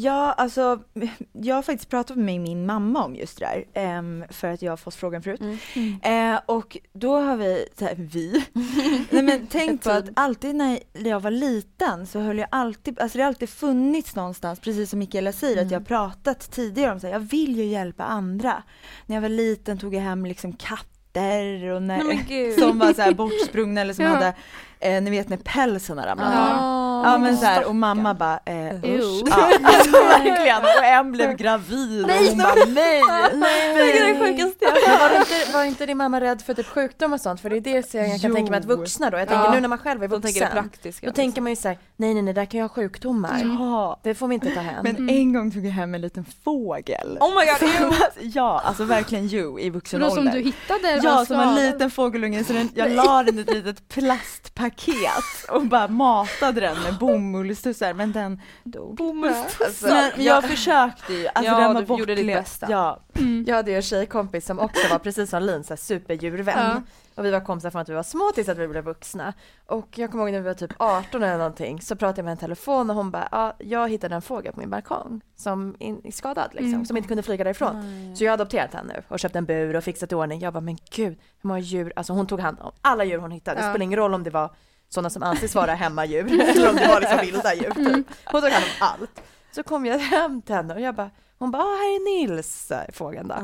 [0.02, 0.80] Ja, alltså
[1.34, 4.78] jag har faktiskt pratat med min mamma om just det där, för att jag har
[4.78, 5.42] fått frågan förut.
[5.74, 6.34] Mm.
[6.34, 8.46] Eh, och då har vi, så här, vi,
[9.10, 13.18] nej men tänkt på att alltid när jag var liten så höll jag alltid, alltså
[13.18, 17.00] det har alltid funnits någonstans, precis som Mikaela säger, att jag har pratat tidigare om
[17.00, 18.64] så här, jag vill ju hjälpa andra.
[19.06, 23.82] När jag var liten tog jag hem liksom katter och när, som var så bortsprungna
[23.82, 24.12] eller som Ja.
[24.12, 24.34] hade,
[24.80, 26.89] eh, ni vet när pälsen har ramlat av.
[27.04, 29.24] Ja men så här, och mamma bara, eh, usch.
[29.30, 33.02] Ja, alltså verkligen, och en blev gravid och hon bara nej.
[33.34, 34.66] Nej, Det är det sjukaste
[35.00, 37.42] var, inte, var inte din mamma rädd för typ sjukdom och sånt?
[37.42, 38.36] För det är det jag kan Jo.
[38.36, 39.52] tänka mig att vuxna då, jag tänker Ja.
[39.54, 41.08] nu när man själv är De tänker det vuxen, praktiska.
[41.08, 43.42] då tänker man ju såhär, nej nej nej, där kan jag ha sjukdomar.
[43.60, 44.84] Ja, Det får vi inte ta hem.
[44.84, 47.18] men en gång tog jag hem en liten fågel.
[47.20, 50.32] Oh my god, Som ja, alltså verkligen you i vuxen då som ålder.
[50.34, 53.88] du hittade Ja, som en liten fågelunge så den, jag la den i ett litet
[53.90, 59.02] plastpaket och bara matade den med bomullstussar men den dog.
[59.62, 62.68] Alltså, Men jag, försökte ju, alltså Ja, den var du gjorde ditt bästa.
[62.70, 63.46] Ja, Mm.
[63.48, 66.58] jag hade ju en tjejkompis som också var precis som Lin, så här superdjurvän.
[66.60, 66.82] Ja.
[67.16, 69.34] Och vi var kompisar från att vi var små tills att vi blev vuxna.
[69.66, 72.32] Och jag kommer ihåg när vi var typ 18 eller någonting så pratade jag med
[72.32, 76.12] en telefon och hon bara, ja, jag hittade en fågel på min balkong som är
[76.12, 76.86] skadad liksom, Mm.
[76.86, 77.84] som inte kunde flyga därifrån.
[78.18, 80.40] Så jag har adopterat henne nu och köpt en bur och fixat i ordning.
[80.40, 83.32] Jag bara, men gud, hur många djur, alltså hon tog hand om alla djur hon
[83.32, 83.60] hittade.
[83.62, 83.72] Det Ja.
[83.74, 84.50] spelar ingen roll om det var
[84.90, 87.72] sådana som anses vara hemmadjur eller om det var liksom vilda djur.
[87.72, 88.08] Typ.
[88.26, 89.22] Hon tog hand om allt.
[89.52, 92.72] Så kom jag hem till henne och jag bara, hon bara, ah, här är Nils,
[92.94, 93.36] fågeln då.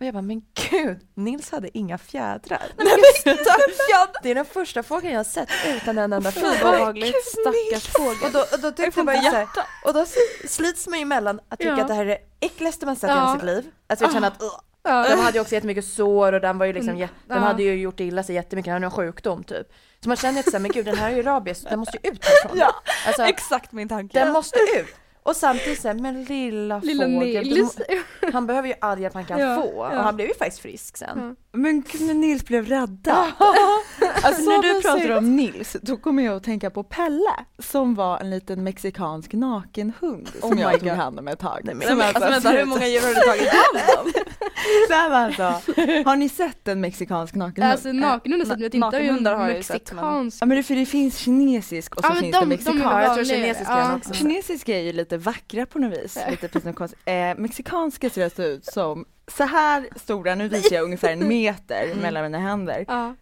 [0.00, 2.62] Och jag bara, men gud, Nils hade inga fjädrar.
[4.22, 6.60] det är den första fågeln jag har sett utan en enda fjäder.
[6.60, 8.24] Obehagligt, stackars fågel.
[8.24, 9.48] Och då, och då tyckte jag bara så här,
[9.84, 10.06] och då
[10.48, 11.80] slits man ju emellan att tycka Ja.
[11.80, 13.18] att det här är det äckligaste man sett i Ja.
[13.20, 13.70] hela sitt liv.
[13.86, 15.06] Alltså jag känner att "Ugh." Ja.
[15.08, 17.34] de hade ju också jättemycket sår och den var ju liksom, de Ja.
[17.34, 19.66] hade ju gjort illa sig jättemycket, den hade en sjukdom typ.
[20.02, 21.98] Så man känner att så här, men gud den här är ju rabies, den måste
[22.02, 22.58] ju ut härifrån.
[22.60, 22.74] Ja.
[23.06, 24.18] Alltså, Exakt min tanke.
[24.18, 24.86] den måste ut.
[25.22, 27.66] Och samtidigt såhär, men lilla, Lilla fågel,
[28.32, 29.68] han behöver ju all hjälp han kan Ja, få.
[29.68, 31.36] Och han blev ju faktiskt frisk sen.
[31.52, 33.26] men gud men Nils blev räddad.
[34.22, 37.94] Alltså Så när du pratar om Nils, då kommer jag att tänka på Pelle som
[37.94, 41.60] var en liten mexikansk nakenhund som my jag tog hand om ett tag.
[41.64, 44.12] Nej, men- Som Alltså vänta, hur många djur har du tagit hand om?
[44.88, 45.42] Så alltså,
[46.04, 47.72] har ni sett en mexikansk nakenhund?
[47.72, 50.38] Alltså nakenhundar så att jag inte har ju en har jag ju sett, men- mexikansk.
[50.42, 52.48] Ja men det, för det finns kinesisk och så Ja, men finns de- det de
[52.48, 52.84] mexikansk.
[52.84, 53.78] Ja, jag tror kinesiska Ja.
[53.92, 54.14] är också.
[54.14, 57.06] Kinesiska är ju lite vackra på något vis, lite precis.
[57.06, 59.04] Eh, mexikanska ser det ut som
[59.36, 62.84] så här stora, nu visar jag ungefär en meter mellan mina händer.
[62.88, 63.14] Ja.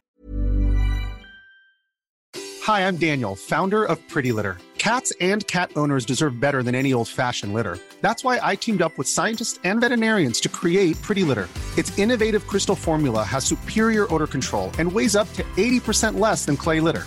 [2.67, 4.59] Hi, I'm Daniel, founder of Pretty Litter.
[4.77, 7.79] Cats and cat owners deserve better than any old fashioned litter.
[8.01, 11.49] That's why I teamed up with scientists and veterinarians to create Pretty Litter.
[11.77, 16.57] Its innovative crystal formula has superior odor control and weighs up to 80% less than
[16.57, 17.07] clay litter.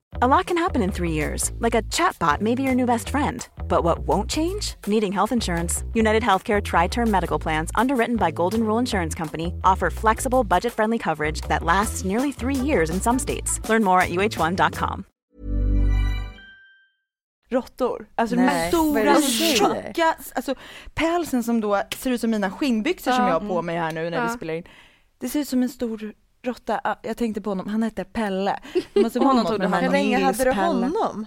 [0.19, 3.09] A lot can happen in three years, like a chatbot may be your new best
[3.09, 3.47] friend.
[3.69, 4.75] But what won't change?
[4.85, 5.83] Needing health insurance.
[5.93, 10.73] United Healthcare Tri Term Medical Plans, underwritten by Golden Rule Insurance Company, offer flexible, budget
[10.73, 13.59] friendly coverage that lasts nearly three years in some states.
[13.69, 15.05] Learn more at uh1.com.
[17.51, 18.05] råttor.
[18.15, 19.55] Alltså de Nej, här vad är det stora, du säger?
[19.93, 20.55] tjocka, alltså
[20.93, 23.91] pälsen som då ser ut som mina skinnbyxor som Ja, jag har på mig här
[23.91, 24.63] nu när vi spelar in.
[25.19, 26.97] Det ser ut som en stor råtta.
[27.01, 28.59] Jag tänkte på honom, han hette Pelle.
[28.93, 29.83] Det måste vara något med honom.
[29.83, 31.25] Hur länge hade du honom?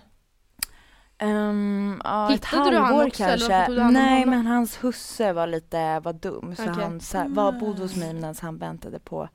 [1.23, 3.69] Um, ja, ett halvår kanske.
[3.91, 6.85] Nej men hans husse var lite, var dum så Okej.
[6.85, 9.29] han så här, var, bodde hos mig medan han väntade på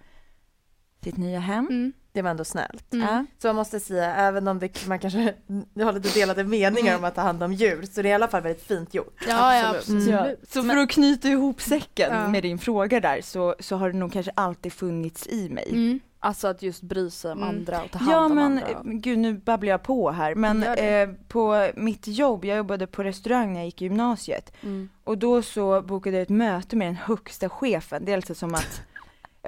[1.04, 1.68] sitt nya hem.
[1.68, 1.94] Mm.
[2.20, 2.94] Det var ändå snällt.
[2.94, 3.08] Mm.
[3.08, 3.26] Ja.
[3.42, 5.34] Så man måste säga, även om det, man kanske
[5.84, 8.28] har lite delade meningar om att ta hand om djur, så det är i alla
[8.28, 9.24] fall väldigt fint gjort.
[9.28, 10.02] Ja, ja, Absolut.
[10.14, 10.40] absolut.
[10.42, 12.28] Ja, så för att knyta ihop säcken Ja.
[12.28, 15.68] med din fråga där så, så har det nog kanske alltid funnits i mig.
[15.72, 16.00] Mm.
[16.22, 17.50] Alltså att just bry sig om Mm.
[17.50, 18.68] andra och ta hand Ja om men andra.
[18.70, 23.04] eh, gud nu babblar jag på här men eh, på mitt jobb, jag jobbade på
[23.04, 24.90] restaurang när jag gick i gymnasiet Mm.
[25.04, 28.06] och då så bokade jag ett möte med den högsta chefen.
[28.06, 28.82] Det är alltså som att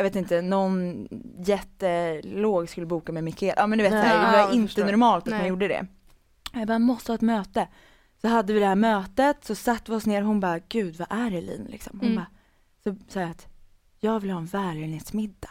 [0.01, 3.53] jag vet inte, någon jättelåg skulle boka med Mikael.
[3.57, 4.85] Ja men du vet Nej, här, det var jag inte förstår.
[4.85, 5.49] normalt att man Nej.
[5.49, 5.85] gjorde det.
[6.53, 7.67] Jag bara, måste ha ett möte.
[8.21, 11.07] Så hade vi det här mötet, så satt vi oss ner hon bara, gud vad
[11.11, 11.99] är det Lin liksom?
[11.99, 12.15] Hon Mm.
[12.15, 12.27] bara,
[12.83, 13.47] så sa jag att
[13.99, 15.49] jag vill ha en välgörenhetsmiddag.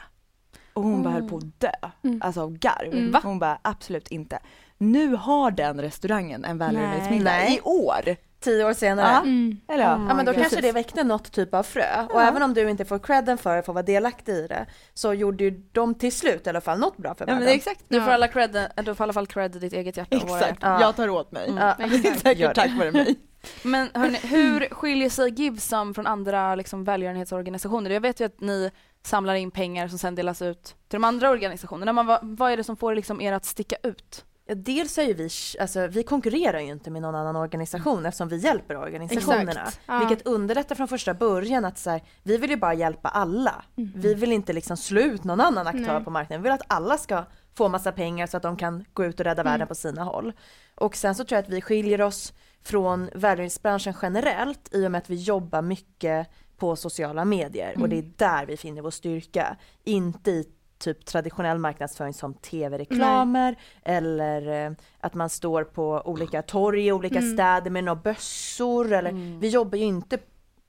[0.73, 1.71] Och hon bara höll på att dö,
[2.05, 2.23] Mm.
[2.23, 2.93] alltså av garv.
[2.95, 3.15] Mm.
[3.23, 4.39] Hon bara absolut inte.
[4.79, 8.17] Nu har den restaurangen en välgörenhetsmiddag i år.
[8.41, 9.07] Tio år senare.
[9.13, 9.19] Ja.
[9.21, 9.57] Mm.
[9.69, 10.41] Eller ja, Oh Ja men då God.
[10.41, 12.07] kanske det väckte något typ av frö.
[12.11, 15.15] Och även om du inte får credden för att få vara delaktig i det så
[15.15, 17.39] gjorde ju de till slut i alla fall något bra för Ja världen.
[17.39, 17.85] men det är exakt.
[17.89, 18.15] Du får Ja.
[18.15, 20.51] alla cred, eh, du får i alla fall cred ditt eget hjärta och våra Exakt,
[20.53, 20.73] hjärtan.
[20.73, 20.81] Ja.
[20.81, 21.49] jag tar åt mig.
[21.49, 21.75] Mm.
[21.79, 22.15] Ja.
[22.23, 23.17] Säkert tack vare mig.
[23.63, 27.91] Men hörni, hur skiljer sig Givesum från andra liksom, välgörenhetsorganisationer?
[27.91, 28.71] Jag vet ju att ni
[29.03, 31.93] samlar in pengar som sen delas ut till de andra organisationerna.
[31.93, 34.25] Men vad, vad är det som får liksom er att sticka ut?
[34.55, 35.29] Dels är ju vi,
[35.61, 39.69] alltså vi konkurrerar ju inte med någon annan organisation eftersom vi hjälper organisationerna.
[39.87, 39.99] Ja.
[39.99, 43.65] Vilket underlättar från första början att så här, vi vill ju bara hjälpa alla.
[43.75, 46.05] Vi vill inte liksom slå ut någon annan aktör Nej.
[46.05, 46.43] på marknaden.
[46.43, 49.27] Vi vill att alla ska få massa pengar så att de kan gå ut och
[49.27, 50.33] rädda världen på sina håll.
[50.75, 52.33] Och sen så tror jag att vi skiljer oss
[52.63, 57.99] från välgörenhetsbranschen generellt i och med att vi jobbar mycket på sociala medier och det
[57.99, 59.57] är där vi finner vår styrka.
[59.85, 60.45] Inte i
[60.81, 67.19] typ traditionell marknadsföring som tv-reklamer eller eh, att man står på olika torg i olika
[67.19, 67.33] Mm.
[67.33, 70.19] städer med några bössor eller vi jobbar ju inte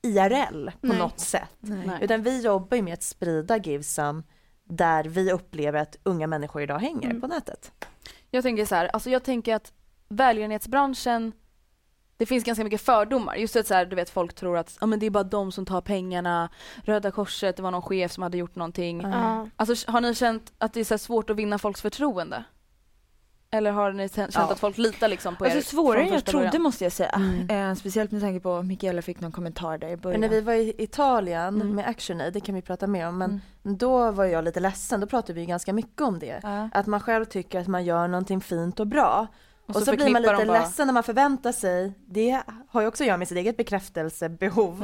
[0.01, 0.97] IRL på Nej.
[0.97, 1.49] något sätt.
[1.59, 1.97] Nej.
[2.01, 4.23] Utan vi jobbar ju med att sprida Givesum
[4.63, 7.21] där vi upplever att unga människor idag hänger Mm.
[7.21, 7.71] på nätet.
[8.29, 9.73] Jag tänker så här, alltså jag tänker att
[10.09, 11.31] välgörenhetsbranschen
[12.21, 13.35] det finns ganska mycket fördomar.
[13.35, 15.51] Just att så här, du vet folk tror att ja, men det är bara de
[15.51, 16.49] som tar pengarna.
[16.83, 19.01] Röda Korset, det var någon chef som hade gjort någonting.
[19.01, 19.47] Ja.
[19.55, 22.43] Alltså har ni känt att det är så här svårt att vinna folks förtroende?
[23.51, 24.41] Eller har ni känt Ja.
[24.51, 26.61] att folk litar liksom på er Alltså svårare än jag trodde början?
[26.61, 27.09] måste jag säga.
[27.09, 27.49] Mm.
[27.69, 30.21] Eh, speciellt med tanke på att Mikaela fick någon kommentar där i Men början.
[30.21, 31.75] när vi var i Italien Mm.
[31.75, 35.07] med ActionAid, det kan vi prata mer om, men då var jag lite ledsen, då
[35.07, 36.39] pratade vi ganska mycket om det.
[36.43, 36.69] Ja.
[36.73, 39.27] Att man själv tycker att man gör någonting fint och bra.
[39.65, 42.87] Och, så så, blir man lite bara- ledsen när man förväntar sig, det har ju
[42.87, 44.83] också att göra med sitt eget bekräftelsebehov.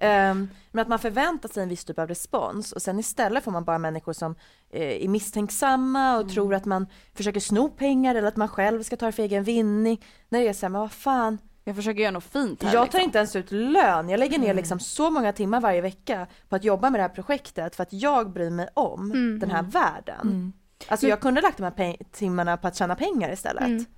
[0.00, 0.48] Mm.
[0.72, 3.64] Men att man förväntar sig en viss typ av respons och sen istället får man
[3.64, 4.34] bara människor som
[4.70, 6.34] eh, är misstänksamma och Mm.
[6.34, 9.44] tror att man försöker sno pengar eller att man själv ska ta det för egen
[9.44, 10.04] vinning.
[10.28, 12.98] När det är såhär, men vad fan, Jag försöker göra något fint här jag liksom.
[12.98, 14.08] tar inte ens ut lön.
[14.08, 17.08] Jag lägger ner liksom så många timmar varje vecka på att jobba med det här
[17.14, 19.38] projektet för att jag bryr mig om Mm.
[19.38, 20.20] den här världen.
[20.20, 20.52] Mm.
[20.88, 23.88] Alltså jag kunde lagt de här timmarna på att tjäna pengar istället.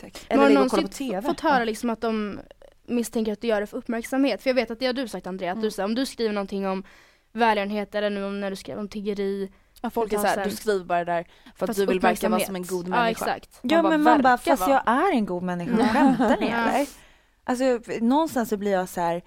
[0.00, 0.08] Mm.
[0.10, 0.26] Exakt.
[0.28, 1.22] Eller ligga och kolla på någonsin TV.
[1.22, 2.40] fått höra liksom att de
[2.86, 4.42] misstänker att du gör det för uppmärksamhet?
[4.42, 6.32] För jag vet att det har du sagt Andrea, att du, så om du skriver
[6.32, 6.84] någonting om
[7.32, 9.52] välgörenhet eller nu om när du skrev om tiggeri.
[9.82, 10.48] Ja, folk är ta så här, sen.
[10.48, 11.26] du skriver bara där
[11.56, 13.10] för att du vill verka vara som en god Ja människa.
[13.10, 13.58] exakt.
[13.62, 14.70] Ja men man bara, fast vara.
[14.86, 16.68] jag är en god människa, skämtar ni Ja.
[16.70, 16.86] eller?
[17.44, 17.64] Alltså
[18.00, 19.22] någonstans så blir jag så här.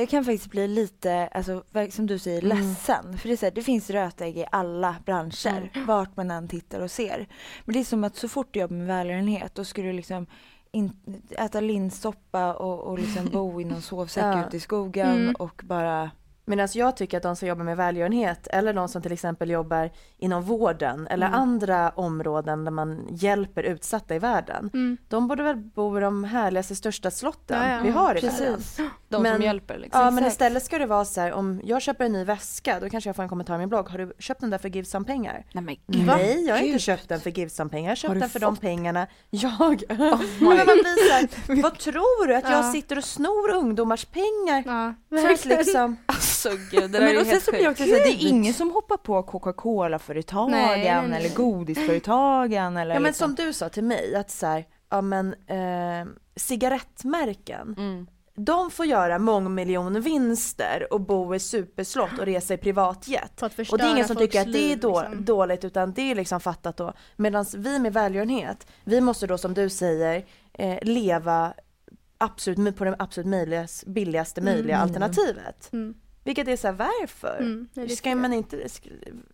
[0.00, 2.58] Jag kan faktiskt bli lite, alltså, som du säger, Mm.
[2.58, 3.18] ledsen.
[3.18, 6.80] För det, är så här, det finns rötägg i alla branscher, vart man än tittar
[6.80, 7.26] och ser.
[7.64, 10.26] Men det är som att så fort du jobbar med välgörenhet, då ska du liksom
[10.72, 10.92] in,
[11.30, 14.46] äta linssoppa och, och liksom bo i någon sovsäck Ja.
[14.46, 15.34] ute i skogen Mm.
[15.34, 16.10] och bara
[16.50, 19.90] Medan jag tycker att de som jobbar med välgörenhet eller de som till exempel jobbar
[20.18, 21.40] inom vården eller Mm.
[21.40, 24.70] andra områden där man hjälper utsatta i världen.
[24.74, 24.96] Mm.
[25.08, 27.80] De borde väl bo i de härligaste, största slotten Ja, ja.
[27.82, 28.54] vi har i världen.
[28.56, 28.80] Precis.
[29.08, 30.00] De Men- som hjälper liksom.
[30.00, 32.90] Ja men istället ska det vara så här om jag köper en ny väska då
[32.90, 33.88] kanske jag får en kommentar i min blogg.
[33.88, 35.44] Har du köpt den där för Givesam-pengar?
[35.52, 37.84] Nej men Nej jag har inte köpt den för Givesam-pengar.
[37.88, 39.82] Jag har köpt den för de pengarna jag...
[39.88, 39.98] men
[40.40, 42.34] man blir här, vad tror du?
[42.34, 42.72] Att jag Ja.
[42.72, 44.62] sitter och snor ungdomars pengar?
[44.66, 45.96] Ja, För att liksom...
[46.46, 48.28] alltså gud, det där Men är och sen helt som jag också säger, det är
[48.28, 53.36] ingen som hoppar på Coca-Cola-företagen eller godisföretagen eller Ja men liksom.
[53.36, 58.06] som du sa till mig att så här, ja men eh, cigarettmärken Mm.
[58.34, 63.42] de får göra mångmiljonvinster och bo i superslott och resa i privatjet.
[63.42, 65.24] Och det är ingen som tycker att det är då, liksom.
[65.24, 66.92] dåligt utan det är liksom fattat då.
[67.16, 71.52] Medan vi med välgörenhet, vi måste då som du säger eh, leva
[72.18, 74.88] absolut, på det absolut möjligas, billigaste möjliga Mm.
[74.88, 75.72] alternativet.
[75.72, 75.94] Mm.
[76.30, 77.36] Vilket är så här, varför?
[77.40, 78.68] Mm, det är det Ska man inte...
[78.68, 78.88] Ska,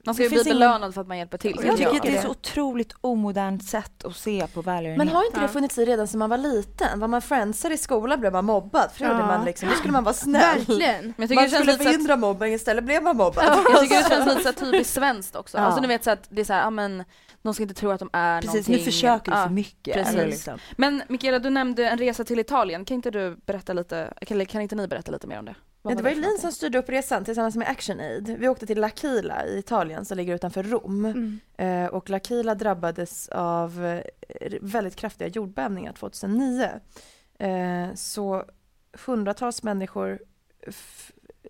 [0.04, 1.60] Man ska ju bli finns ingen- belönad för att man hjälper till.
[1.64, 4.98] Jag tycker att det är så otroligt omodernt sätt att se på välgörenhet.
[4.98, 5.48] Men har inte det Ja.
[5.48, 7.00] funnits i redan sedan man var liten?
[7.00, 9.26] Var man friendsare i skolan blev man mobbad, för då, Ja.
[9.26, 10.58] man liksom, då skulle man vara snäll.
[10.58, 11.04] Verkligen.
[11.04, 13.44] Men jag tycker Man det skulle lite så att, förhindra mobbning istället blev man mobbad.
[13.70, 15.58] jag tycker det känns lite så typiskt svenskt också.
[15.58, 15.62] Ja.
[15.64, 17.04] Alltså ni vet så att det är så här, ja men
[17.42, 18.76] de ska inte tro att de är Precis, någonting.
[18.76, 19.44] nu försöker du Ja.
[19.44, 19.94] för mycket.
[19.94, 20.16] precis.
[20.16, 20.58] Liksom.
[20.76, 22.84] Men Mikaela, du nämnde en resa till Italien.
[22.84, 25.54] Kan inte du berätta lite, eller kan inte ni berätta lite mer om det?
[25.90, 28.36] Ja, det var ju Lin som styrde upp resan tillsammans med ActionAid.
[28.38, 31.04] Vi åkte till L'Aquila i Italien som ligger utanför Rom.
[31.04, 31.40] Mm.
[31.56, 36.68] Eh, och L'Aquila drabbades av eh, väldigt kraftiga jordbävningar 2009.
[37.38, 38.44] Eh, så
[39.06, 40.18] hundratals människor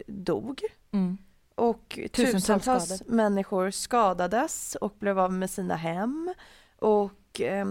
[0.07, 0.61] dog
[0.93, 1.19] Mm.
[1.55, 6.35] och Tusentals tusentals människor skadades och blev av med sina hem.
[6.79, 7.67] Och eh,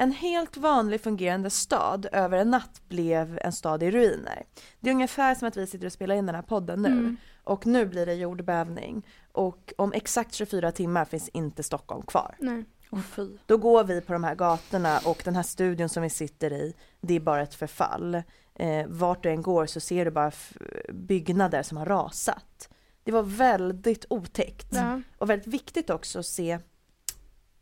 [0.00, 4.42] en helt vanlig fungerande stad över en natt blev en stad i ruiner.
[4.80, 7.16] Det är ungefär som att vi sitter och spelar in den här podden nu Mm.
[7.44, 12.34] och nu blir det jordbävning och om exakt 24 timmar finns inte Stockholm kvar.
[12.38, 12.64] Nej.
[12.90, 13.28] Åh fy.
[13.46, 16.74] Då går vi på de här gatorna och den här studion som vi sitter i,
[17.00, 18.14] det är bara ett förfall.
[18.54, 20.32] Eh, vart du än går så ser du bara
[20.92, 22.68] byggnader som har rasat.
[23.04, 24.68] Det var väldigt otäckt.
[24.70, 25.00] Ja.
[25.18, 26.58] Och väldigt viktigt också att se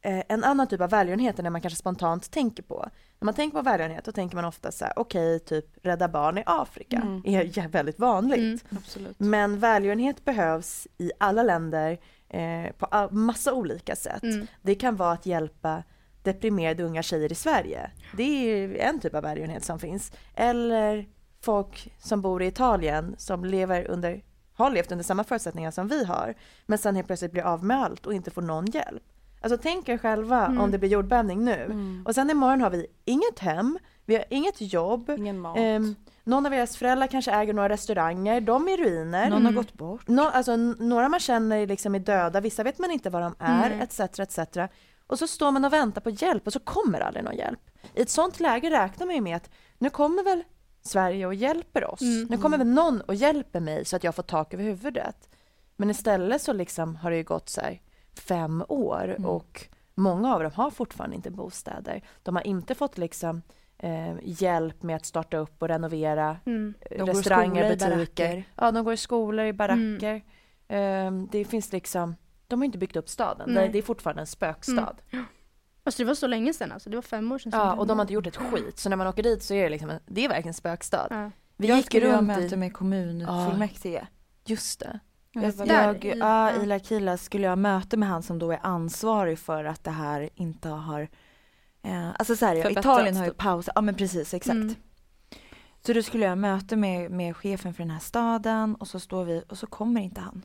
[0.02, 2.88] en annan typ av välgörenhet än det man kanske spontant tänker på.
[3.20, 6.38] När man tänker på välgörenhet då tänker man ofta så här, okej, typ Rädda Barn
[6.38, 7.22] i Afrika Mm.
[7.26, 8.38] är ja, väldigt vanligt.
[8.38, 8.58] Mm.
[8.70, 9.20] Absolut.
[9.20, 14.22] Men välgörenhet behövs i alla länder eh, på massa olika sätt.
[14.22, 14.46] Mm.
[14.62, 15.82] Det kan vara att hjälpa
[16.22, 17.90] deprimerade unga tjejer i Sverige.
[18.16, 20.12] Det är en typ av välgörenhet som finns.
[20.34, 21.06] Eller
[21.40, 26.04] folk som bor i Italien som lever under, har levt under samma förutsättningar som vi
[26.04, 26.34] har.
[26.66, 29.02] Men sen helt plötsligt blir av med allt och inte får någon hjälp.
[29.40, 30.61] Alltså tänk er själva Mm.
[30.61, 31.64] om det blir jordbävning nu.
[31.64, 32.03] Mm.
[32.07, 35.11] Och sen imorgon har vi inget hem, vi har inget jobb.
[35.18, 35.57] Ingen mat.
[35.59, 39.24] Ehm, någon av deras föräldrar kanske äger några restauranger, de är ruiner.
[39.24, 39.55] Någon har Mm.
[39.55, 40.09] gått bort.
[40.09, 43.70] Nå, alltså, några man känner liksom är döda, vissa vet man inte var de är,
[43.83, 44.01] etc.
[44.20, 44.38] etc.
[45.07, 47.61] Och så står man och väntar på hjälp och så kommer aldrig någon hjälp.
[47.94, 50.44] I ett sånt läge räknar man ju med att nu kommer väl
[50.83, 52.01] Sverige och hjälper oss.
[52.01, 52.27] Mm.
[52.31, 55.29] Nu kommer väl någon och hjälper mig så att jag får tak över huvudet.
[55.77, 57.81] Men istället så liksom har det ju gått så här
[58.18, 59.24] fem år Mm.
[59.24, 62.02] och många av dem har fortfarande inte bostäder.
[62.22, 63.42] De har inte fått liksom
[63.78, 66.74] eh, hjälp med att starta upp och renovera Mm.
[66.81, 68.44] eh, De går i restauranger, butiker.
[68.57, 70.22] Ja, de går i skolor, i baracker.
[70.68, 73.48] Ehm, det finns liksom, de har inte byggt upp staden.
[73.48, 73.68] Det, Nej.
[73.68, 74.94] det är fortfarande en spökstad.
[75.85, 76.90] Alltså det var så länge sedan alltså.
[76.90, 77.52] Det var fem år sedan.
[77.54, 78.78] Ja, och de har inte gjort ett skit.
[78.78, 81.07] Så när man åker dit så är det liksom, en, det är verkligen en spökstad.
[81.11, 81.31] Ja.
[81.57, 84.07] Vi jag gick skulle ha runt möte i, med kommunfullmäktige.
[84.46, 85.00] just det.
[85.33, 88.53] Ja, Jag, jag, i- ja, i Lakila skulle jag ha möte med han som då
[88.53, 91.09] är ansvarig för att det här inte har
[91.83, 93.38] eh, Alltså så här, ja, Italien har ju typ.
[93.38, 94.55] pausat, ja men precis exakt.
[94.55, 94.75] Mm.
[95.87, 99.01] Så då skulle jag ha möte med, med chefen för den här staden och så
[99.01, 100.45] står vi och så kommer inte han.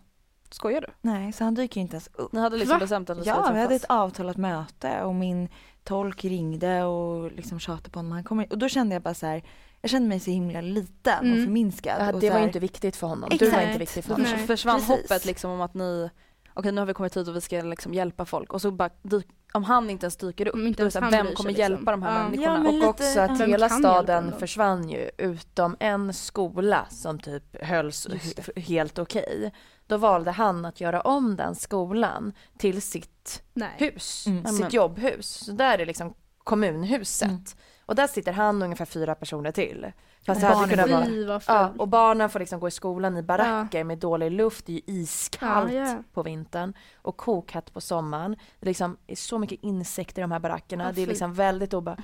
[0.50, 0.88] Skojar du?
[1.02, 2.32] Nej, så han dyker inte ens upp.
[2.34, 2.80] Ni hade liksom Va?
[2.80, 5.50] bestämt att ni Ja, vi hade ett avtalat möte och min
[5.84, 8.12] tolk ringde och liksom tjatade på honom.
[8.12, 9.43] Han kommer, och då kände jag bara så här,
[9.82, 11.43] jag kände mig så himla liten och Mm.
[11.46, 11.96] förminskad.
[12.00, 13.30] Ja, och det så var här- inte viktigt för honom.
[13.30, 13.67] Du var Exakt.
[13.67, 14.32] inte viktig för Då honom.
[14.38, 14.48] Nej.
[14.48, 14.89] försvann precis.
[14.89, 16.10] hoppet liksom om att ni,
[16.53, 18.89] okej nu har vi kommit hit och vi ska liksom hjälpa folk och så bara
[19.01, 21.53] dyk, om han inte ens dyker upp, Om inte ens så här, vem kommer liksom.
[21.61, 22.23] hjälpa de här Ja.
[22.23, 22.61] människorna?
[22.63, 28.07] Ja, Och lite- också att hela staden försvann ju utom en skola som typ hölls
[28.55, 29.53] helt okej.
[29.87, 33.75] Då valde han att göra om den skolan till sitt Nej.
[33.77, 34.45] hus, Mm.
[34.45, 35.27] sitt jobbhus.
[35.45, 36.13] Så där är liksom
[36.43, 37.29] kommunhuset.
[37.29, 37.43] Mm.
[37.85, 39.91] Och där sitter han och ungefär fyra personer till.
[40.25, 41.41] Fast det hade kunnat vara...
[41.47, 44.75] Ja, och barnen får liksom gå i skolan i baracker med dålig luft, det är
[44.75, 46.04] ju iskallt Ja, ja.
[46.13, 46.73] på vintern.
[47.02, 48.35] Och kokhett på sommaren.
[48.60, 51.73] Det liksom är så mycket insekter i de här barackerna, Ja, det är liksom väldigt
[51.73, 51.98] oba...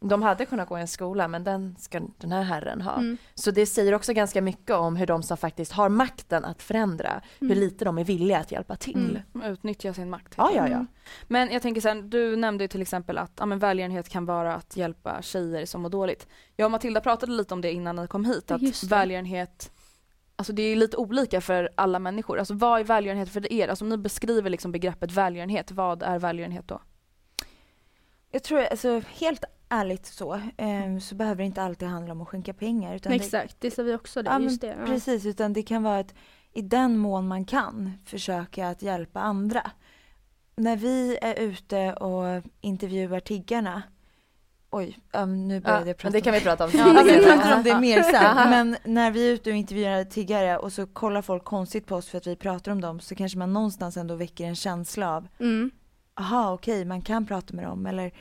[0.00, 2.94] de hade kunnat gå i en skola men den ska den här herren ha.
[2.96, 3.16] Mm.
[3.34, 7.22] Så det säger också ganska mycket om hur de som faktiskt har makten att förändra,
[7.40, 7.58] hur Mm.
[7.58, 9.20] lite de är villiga att hjälpa till.
[9.34, 9.52] Mm.
[9.52, 10.34] Utnyttja sin makt.
[10.36, 10.86] Ja, ja, ja.
[11.22, 14.54] Men jag tänker sen, du nämnde ju till exempel att ja, men välgörenhet kan vara
[14.54, 16.26] att hjälpa tjejer som mår dåligt.
[16.56, 19.72] Jag och Matilda pratade lite om det innan ni kom hit, att välgörenhet
[20.38, 22.38] Alltså det är lite olika för alla människor.
[22.38, 23.68] Alltså vad är välgörenhet för er?
[23.68, 26.80] Alltså om ni beskriver liksom begreppet välgörenhet, vad är välgörenhet då?
[28.30, 32.28] Jag tror, alltså helt ärligt så, eh, så behöver det inte alltid handla om att
[32.28, 32.94] skänka pengar.
[32.94, 34.22] Utan det, Exakt, det sa vi också.
[34.22, 34.76] Det, Ja, just det.
[34.80, 34.86] Ja.
[34.86, 36.14] Precis, utan det kan vara att
[36.52, 39.70] i den mån man kan försöka att hjälpa andra.
[40.56, 43.82] När vi är ute och intervjuar tiggarna
[44.70, 46.70] Oj, um, nu började Ja, jag prata men det kan vi prata om.
[46.74, 48.50] Ja, alltså, vi pratar om det mer sen.
[48.50, 52.08] Men när vi är ute och intervjuar tiggare och så kollar folk konstigt på oss
[52.08, 55.28] för att vi pratar om dem så kanske man någonstans ändå väcker en känsla av
[55.40, 55.70] Mm.
[56.14, 58.12] aha okej man kan prata med dem eller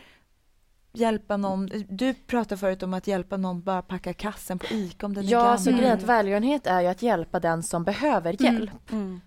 [0.98, 1.70] hjälpa någon.
[1.90, 5.32] Du pratade förut om att hjälpa någon bara packa kassen på ICA om den är
[5.32, 5.60] Ja, gammal.
[5.60, 8.56] så grejen är att välgörenhet är ju att hjälpa den som behöver Mm.
[8.56, 8.72] hjälp.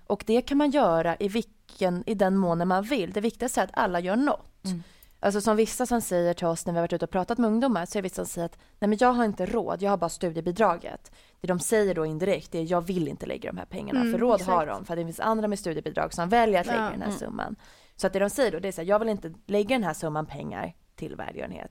[0.06, 3.10] Och det kan man göra i, vilken, i den mån man vill.
[3.12, 4.64] Det viktigaste är att alla gör något.
[4.64, 4.82] Mm.
[5.20, 7.48] Alltså som vissa som säger till oss när vi har varit ute och pratat med
[7.50, 9.90] ungdomar så är det vissa som säger att nej men jag har inte råd, jag
[9.90, 11.12] har bara studiebidraget.
[11.40, 14.18] Det de säger då indirekt är jag vill inte lägga de här pengarna Mm, för
[14.18, 14.50] råd exakt.
[14.50, 17.00] har de för att det finns andra med studiebidrag som väljer att lägga Ja, den
[17.00, 17.18] här mm.
[17.18, 17.56] summan.
[17.96, 19.84] Så att det de säger då det är så här, jag vill inte lägga den
[19.84, 21.70] här summan pengar till välgörenhet.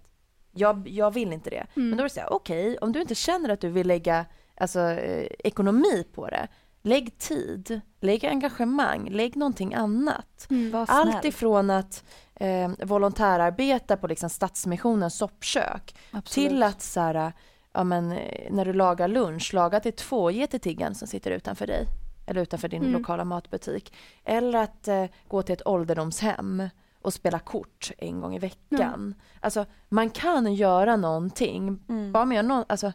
[0.52, 1.66] Jag, jag vill inte det.
[1.76, 1.90] Mm.
[1.90, 4.26] Men då är det så här, okej, om du inte känner att du vill lägga
[4.56, 6.48] alltså, eh, ekonomi på det,
[6.82, 10.48] lägg tid, lägg engagemang, lägg någonting annat.
[10.50, 10.86] Mm.
[10.88, 12.04] Allt ifrån att
[12.36, 17.34] eh, volontärarbeta på liksom Stadsmissionens soppkök till att så här,
[17.74, 21.32] ja, men, eh, när du lagar lunch, laga till två, ge till tiggan som sitter
[21.32, 21.86] utanför dig
[22.28, 22.94] eller utanför din Mm.
[22.94, 23.94] lokala matbutik.
[24.24, 26.70] Eller att eh, gå till ett ålderdomshem
[27.02, 29.16] och spela kort en gång i veckan.
[29.40, 31.80] Alltså, man kan göra någonting.
[31.90, 32.12] Mm.
[32.12, 32.94] Bara med någon, alltså,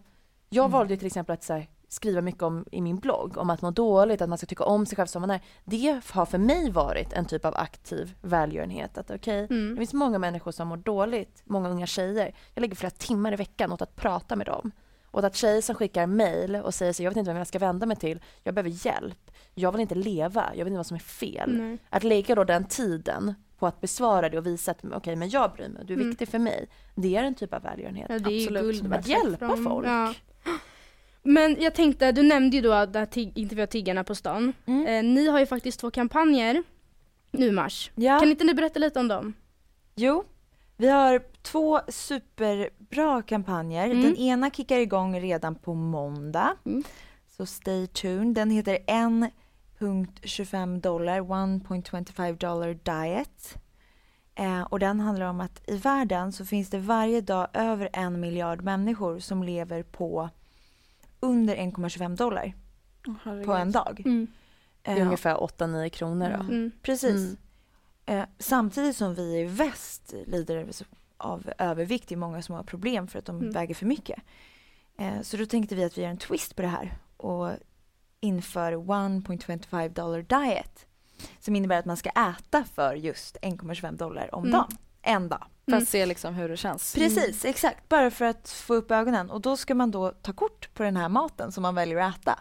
[0.49, 0.73] jag Mm.
[0.73, 4.23] valde till exempel att här, skriva mycket om i min blogg om att må dåligt,
[4.23, 5.41] att man ska tycka om sig själv som man är.
[5.65, 8.99] Det har för mig varit en typ av aktiv välgörenhet.
[8.99, 9.71] Att okej, Mm.
[9.75, 12.35] det finns många människor som mår dåligt, många unga tjejer.
[12.55, 14.71] Jag lägger flera timmar i veckan åt att prata med dem.
[15.05, 17.59] Och att tjejer som skickar mejl och säger så jag vet inte vem jag ska
[17.59, 20.95] vända mig till, jag behöver hjälp, jag vill inte leva, jag vet inte vad som
[20.95, 21.53] är fel.
[21.59, 21.79] Nej.
[21.91, 25.53] Att lägga då den tiden på att besvara det och visa att okej men jag
[25.53, 26.09] bryr mig, du är Mm.
[26.09, 26.69] viktig för mig.
[26.95, 28.07] Det är en typ av välgörenhet.
[28.09, 28.93] Ja, Absolut.
[28.93, 29.87] Att hjälpa från- folk.
[29.87, 30.15] Ja.
[31.23, 34.53] Men jag tänkte, du nämnde ju då att intervjua tiggarna på stan.
[34.67, 34.87] Mm.
[34.87, 36.63] Eh, ni har ju faktiskt två kampanjer
[37.31, 37.91] nu i mars.
[37.95, 38.19] Ja.
[38.21, 39.33] Kan inte ni berätta lite om dem?
[39.95, 40.25] Jo,
[40.77, 43.85] vi har två superbra kampanjer.
[43.87, 44.03] Mm.
[44.03, 46.57] Den ena kickar igång redan på måndag.
[46.67, 46.83] Mm.
[47.37, 48.35] Så stay tuned.
[48.35, 48.79] Den heter
[49.83, 53.57] 1.25 dollar, 1.25 dollar diet.
[54.35, 58.21] Eh, och den handlar om att i världen så finns det varje dag över en
[58.21, 60.29] miljard människor som lever på
[61.21, 62.55] under 1,25 dollar
[63.45, 64.03] på en dag.
[64.05, 64.27] Mm.
[64.83, 66.45] Det är Eh, ungefär 8-9 kronor då.
[66.45, 66.71] Mm.
[66.83, 67.15] Precis.
[67.17, 67.37] Mm.
[68.21, 70.67] Eh, samtidigt som vi i väst lider
[71.17, 73.53] av övervikt, det är många som har problem för att de Mm.
[73.53, 74.23] väger för mycket.
[74.99, 77.51] Eh, så då tänkte vi att vi gör en twist på det här och
[78.27, 80.87] inför 1.25 dollar diet.
[81.41, 84.53] Som innebär att man ska äta för just 1,25 dollar om Mm.
[84.53, 84.77] dagen.
[85.03, 85.45] En dag.
[85.65, 85.83] För Mm.
[85.83, 86.95] att se liksom hur det känns.
[86.95, 87.89] Precis, exakt.
[87.89, 89.31] Bara för att få upp ögonen.
[89.31, 92.19] Och då ska man då ta kort på den här maten som man väljer att
[92.19, 92.39] äta.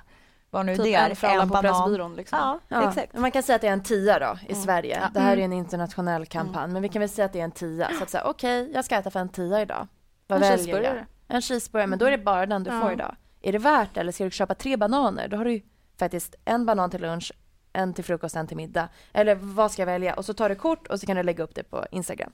[0.50, 1.10] Vad nu Typ det är.
[1.10, 2.40] en för alla på Pressbyrån liksom.
[2.42, 3.18] Ja, Ja, exakt.
[3.18, 4.64] Man kan säga att det är en tia då i Mm.
[4.64, 5.00] Sverige.
[5.02, 5.10] Ja.
[5.14, 5.52] Det här är Mm.
[5.52, 6.72] en internationell kampanj.
[6.74, 7.90] Men vi kan väl säga att det är en tia.
[7.98, 9.88] Så att säga, okej, jag ska äta för en tia idag.
[10.28, 11.06] Vad En väljer jag?
[11.28, 12.82] En cheeseburgare, men då är det bara den du Ja.
[12.82, 13.16] får idag.
[13.42, 15.28] Är det värt det eller ska du köpa tre bananer?
[15.28, 15.62] Då har du ju
[16.00, 17.32] faktiskt en banan till lunch,
[17.74, 18.90] en till frukost, en till middag.
[19.14, 20.14] Eller vad ska jag välja?
[20.14, 22.32] Och så tar du kort och så kan du lägga upp det på Instagram.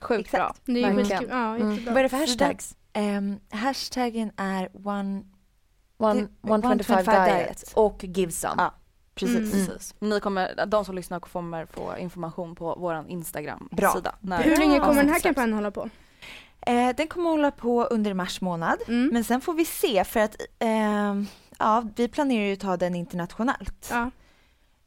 [0.00, 0.64] Sjukt Exakt.
[0.64, 0.74] bra.
[0.74, 1.22] Det är.
[1.30, 1.84] Ja, Mm.
[1.84, 2.76] Vad är det för hashtags?
[2.92, 5.22] Ehm, hashtaggen är one...
[5.96, 7.46] One, det- 125 125 diet.
[7.46, 7.72] diet.
[7.74, 8.54] och give some.
[8.58, 8.74] Ja,
[9.14, 9.54] Precis.
[9.54, 9.66] Mm.
[9.66, 9.94] Precis.
[9.98, 14.14] Ni kommer, de som lyssnar kommer få information på vår Instagram-sida.
[14.20, 15.88] Hur länge kommer den här kampanjen hålla på?
[16.66, 18.78] Eh, den kommer hålla på under mars månad.
[18.88, 19.10] Mm.
[19.12, 21.26] Men sen får vi se för att ehm,
[21.58, 23.88] ja, vi planerar ju att ta den internationellt.
[23.90, 24.10] Ja.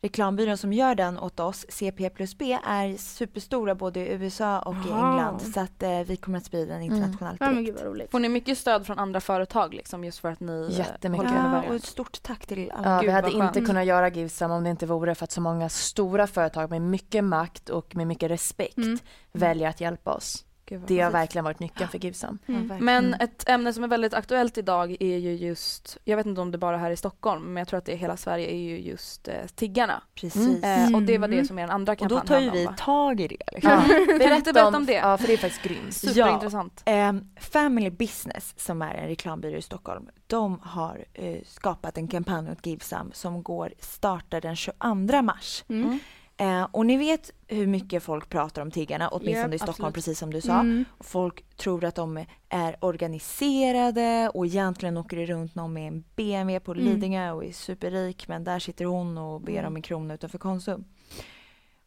[0.01, 4.73] Reklambyrån som gör den åt oss, CP plus B, är superstora både i USA och
[4.75, 4.89] i.
[4.89, 5.41] England.
[5.53, 7.67] Så att eh, vi kommer att sprida den internationellt ja, men direkt.
[7.67, 8.11] gud vad roligt.
[8.11, 11.27] Får ni mycket stöd från andra företag liksom just för att ni eh, Jättemycket.
[11.27, 12.89] håller på med Ja, och ett stort tack till alla.
[12.89, 13.55] Ja, Gud, vi hade vad skönt.
[13.55, 16.81] inte kunnat göra Givesam om det inte vore för att så många stora företag med
[16.81, 18.97] mycket makt och med mycket respekt Mm.
[19.31, 20.45] väljer att hjälpa oss.
[20.65, 21.13] Det har precis.
[21.13, 22.39] verkligen varit nyckeln för Givsam.
[22.47, 22.77] Mm.
[22.85, 26.51] Men ett ämne som är väldigt aktuellt idag är ju just, jag vet inte om
[26.51, 28.57] det bara är här i Stockholm, men jag tror att det är hela Sverige, är
[28.57, 30.01] ju just eh, tiggarna.
[30.15, 30.63] Precis.
[30.63, 31.45] Eh, och det var det Mm.
[31.45, 33.37] som er andra Och kampanj då tar ju vi om, tag i det.
[33.51, 33.71] Liksom.
[33.71, 33.83] Ja.
[34.07, 34.93] Berätta, berätta om det.
[34.93, 35.93] Ja, för det är faktiskt grymt.
[35.93, 36.81] Superintressant.
[36.85, 42.51] Ehm, Family Business, som är en reklambyrå i Stockholm, de har eh, skapat en kampanj
[42.51, 45.63] åt Givsam som går, startar den 22 mars.
[45.67, 45.99] Mm.
[46.37, 49.93] Eh, och ni vet hur mycket folk pratar om tiggarna, åtminstone Japp, i Stockholm, absolut.
[49.93, 50.59] precis som du sa.
[50.59, 50.85] Mm.
[50.99, 56.59] Folk tror att de är organiserade och egentligen åker det runt någon med en BMW
[56.59, 56.85] på Mm.
[56.85, 59.65] Lidingö och är superrik men där sitter hon och ber Mm.
[59.65, 60.83] om en krona utanför Konsum.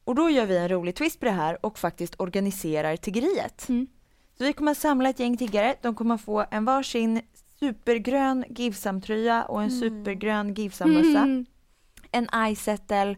[0.05, 3.69] Och då gör vi en rolig twist på det här och faktiskt organiserar tiggeriet.
[3.69, 3.87] Mm.
[4.39, 5.75] Så vi kommer att samla ett gäng tiggare.
[5.83, 7.21] De kommer få en varsin
[7.61, 9.81] supergrön Givsam-tröja och en Mm.
[9.81, 11.19] supergrön Givsam-mössa.
[11.23, 11.47] Mm.
[12.13, 13.17] En iSettle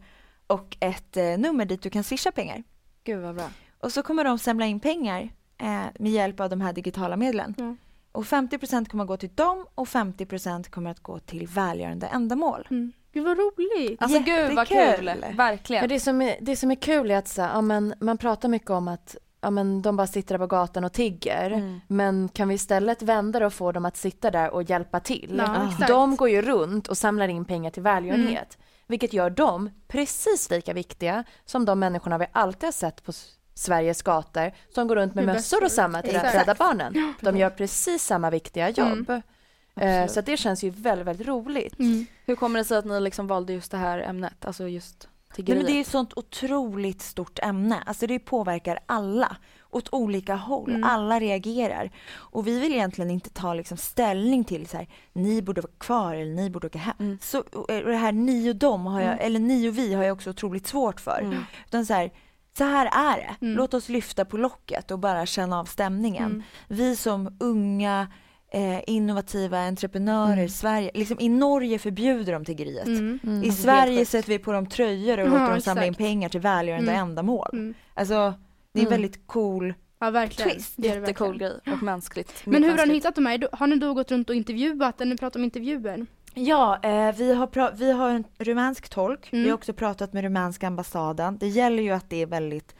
[0.48, 2.62] och ett eh, nummer dit du kan swisha pengar.
[3.04, 3.50] Gud vad bra.
[3.80, 5.28] Och så kommer de samla in pengar
[5.58, 7.54] eh, med hjälp av de här digitala medlen.
[7.58, 7.76] Ja.
[8.12, 12.66] Och 50% kommer att gå till dem och 50% kommer att gå till välgörande ändamål.
[12.70, 12.92] Mm.
[13.12, 14.02] Gud vad roligt.
[14.02, 15.22] Alltså gud vad Jättekul.
[15.22, 15.82] kul, verkligen.
[15.82, 18.48] Men det som är, det som är kul är att så, ja, men, man pratar
[18.48, 21.50] mycket om att ja, men, de bara sitter där på gatan och tigger.
[21.50, 21.80] Mm.
[21.88, 25.34] Men kan vi istället vända det och få dem att sitta där och hjälpa till?
[25.46, 25.86] Ja, Ah.
[25.86, 28.58] De går ju runt och samlar in pengar till välgörenhet.
[28.88, 33.12] Vilket gör dem precis lika viktiga som de människorna vi alltid har sett på
[33.54, 36.34] Sveriges gator som går runt med mössor och samma till Exakt.
[36.34, 37.14] Rädda Barnen.
[37.20, 39.10] De gör precis samma viktiga jobb.
[39.10, 39.20] Eh,
[39.74, 40.10] Absolut.
[40.10, 41.78] så att det känns ju väldigt, väldigt roligt.
[41.78, 42.06] Mm.
[42.26, 45.36] Hur kommer det sig att ni liksom valde just det här ämnet, alltså just Nej,
[45.36, 45.64] tiggeriet?
[45.64, 47.82] men det är ett sånt otroligt stort ämne.
[47.86, 49.36] Alltså det påverkar alla
[49.70, 50.70] åt olika håll.
[50.70, 50.84] Mm.
[50.84, 51.90] Alla reagerar.
[52.14, 56.14] Och vi vill egentligen inte ta liksom ställning till så här, ni borde vara kvar
[56.14, 56.94] eller ni borde åka hem.
[57.00, 57.18] Mm.
[57.22, 60.12] Så, och det här ni och dem, har jag, eller ni och vi har jag
[60.12, 61.20] också otroligt svårt för.
[61.20, 61.38] Mm.
[61.66, 62.10] Utan så här,
[62.58, 63.46] så här är det.
[63.46, 63.56] Mm.
[63.56, 66.24] Låt oss lyfta på locket och bara känna av stämningen.
[66.24, 66.42] Mm.
[66.68, 68.08] Vi som unga
[68.52, 70.44] eh, innovativa entreprenörer Mm.
[70.44, 72.86] i Sverige, liksom i Norge förbjuder de tiggeriet.
[72.86, 73.18] Mm.
[73.22, 73.42] Mm.
[73.42, 75.98] I Alltså, Sverige sätter vi på dem tröjor och låter dem samla in exakt.
[76.08, 77.02] pengar till välgörande Mm.
[77.08, 77.48] ändamål.
[77.52, 77.74] Mm.
[77.94, 78.34] Alltså,
[78.78, 79.00] det är Mm.
[79.00, 80.50] väldigt cool Ja verkligen.
[80.50, 80.74] Twist.
[80.76, 81.60] Det är det Jättecool verkligen.
[81.64, 82.42] grej och mänskligt.
[82.46, 83.48] Men hur har ni hittat de här?
[83.52, 86.06] Har ni då gått runt och intervjuat eller pratat om intervjuer?
[86.34, 89.32] Ja, eh, vi, har vi har en rumänsk tolk.
[89.32, 89.42] Mm.
[89.44, 91.38] Vi har också pratat med rumänska ambassaden.
[91.38, 92.74] Det gäller ju att det är väldigt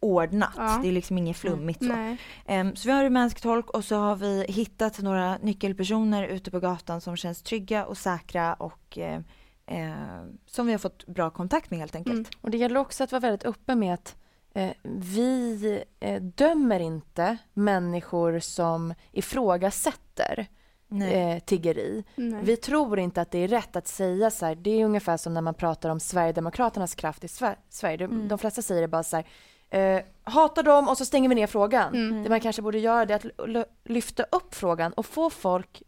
[0.00, 0.52] ordnat.
[0.56, 0.78] Ja.
[0.82, 1.92] Det är liksom inget flummigt så.
[1.92, 2.16] Nej.
[2.46, 6.50] Em, så vi har en rumänsk tolk och så har vi hittat några nyckelpersoner ute
[6.50, 9.20] på gatan som känns trygga och säkra och eh,
[9.66, 9.94] eh,
[10.46, 12.14] som vi har fått bra kontakt med helt enkelt.
[12.14, 12.30] Mm.
[12.40, 14.16] Och det gäller också att vara väldigt öppen med att
[14.82, 20.46] vi eh, dömer inte människor som ifrågasätter
[20.88, 21.32] Nej.
[21.32, 22.04] eh, tiggeri.
[22.14, 22.40] Nej.
[22.44, 24.54] Vi tror inte att det är rätt att säga så här.
[24.54, 27.96] Det är ungefär som när man pratar om Sverigedemokraternas kraft i Sver- Sverige.
[27.96, 28.28] De, Mm.
[28.28, 29.26] de flesta säger det bara så här.
[29.70, 31.94] Eh, hatar dem och så stänger vi ner frågan.
[31.94, 32.22] Mm.
[32.22, 33.12] Det man kanske borde göra är
[33.56, 35.82] att lyfta upp frågan och få folk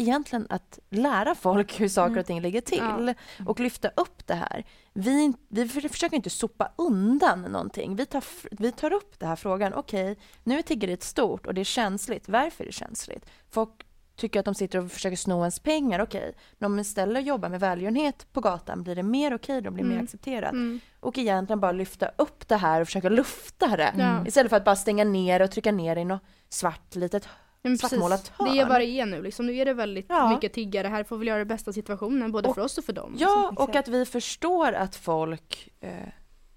[0.00, 3.14] egentligen att lära folk hur saker och ting ligger till Mm.
[3.46, 4.64] och lyfta upp det här.
[4.92, 7.96] Vi, vi för- försöker inte sopa undan någonting.
[7.96, 9.74] Vi tar, vi tar upp den här frågan.
[9.74, 12.28] Okej, nu är tiggeriet stort och det är känsligt.
[12.28, 13.26] Varför är det känsligt?
[13.50, 13.70] Folk
[14.16, 16.00] tycker att de sitter och försöker sno ens pengar.
[16.00, 19.70] Okej, men om man istället jobbar med välgörenhet på gatan blir det mer okej, då
[19.70, 20.04] blir det mer Mm.
[20.04, 20.52] accepterat.
[20.52, 20.80] Mm.
[21.00, 23.94] Och egentligen bara lyfta upp det här och försöka lufta det.
[23.98, 24.26] Ja.
[24.26, 27.30] Istället för att bara stänga ner och trycka ner i något svart litet Ja,
[27.62, 28.52] men svartmålat hörn.
[28.54, 29.46] Det är vad det är nu liksom.
[29.46, 30.30] Nu är det väldigt Ja.
[30.34, 31.04] mycket tiggare här.
[31.04, 33.14] Får vi göra det bästa situationen både Och- för oss och för dem.
[33.18, 33.64] Ja, liksom.
[33.68, 35.90] och att vi förstår att folk eh,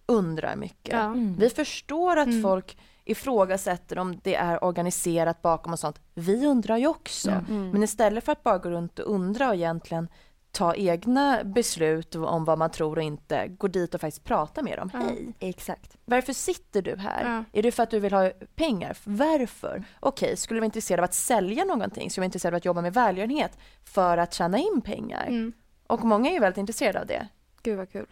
[0.06, 0.94] undrar mycket.
[0.94, 1.00] Ja.
[1.04, 1.36] Mm.
[1.40, 2.42] Vi förstår att Mm.
[2.42, 6.00] folk ifrågasätter om det är organiserat bakom och sånt.
[6.14, 7.32] Vi undrar ju också.
[7.32, 7.70] Mm.
[7.70, 10.08] Men istället för att bara gå runt och undra och egentligen
[10.54, 14.78] ta egna beslut om vad man tror och inte, gå dit och faktiskt prata med
[14.78, 14.90] dem.
[14.94, 15.00] Ja.
[15.00, 15.98] Hej, Exakt.
[16.06, 17.24] varför sitter du här?
[17.24, 17.60] Ja.
[17.60, 18.98] Är det för att du vill ha pengar?
[19.04, 19.84] Varför?
[20.00, 22.10] Okej, skulle du vara intresserad av att sälja någonting?
[22.10, 25.26] Skulle du vara intresserad av att jobba med välgörenhet för att tjäna in pengar?
[25.28, 25.54] Mm.
[25.88, 27.28] Och många är ju väldigt intresserade av det.
[27.64, 28.06] Gud vad kul.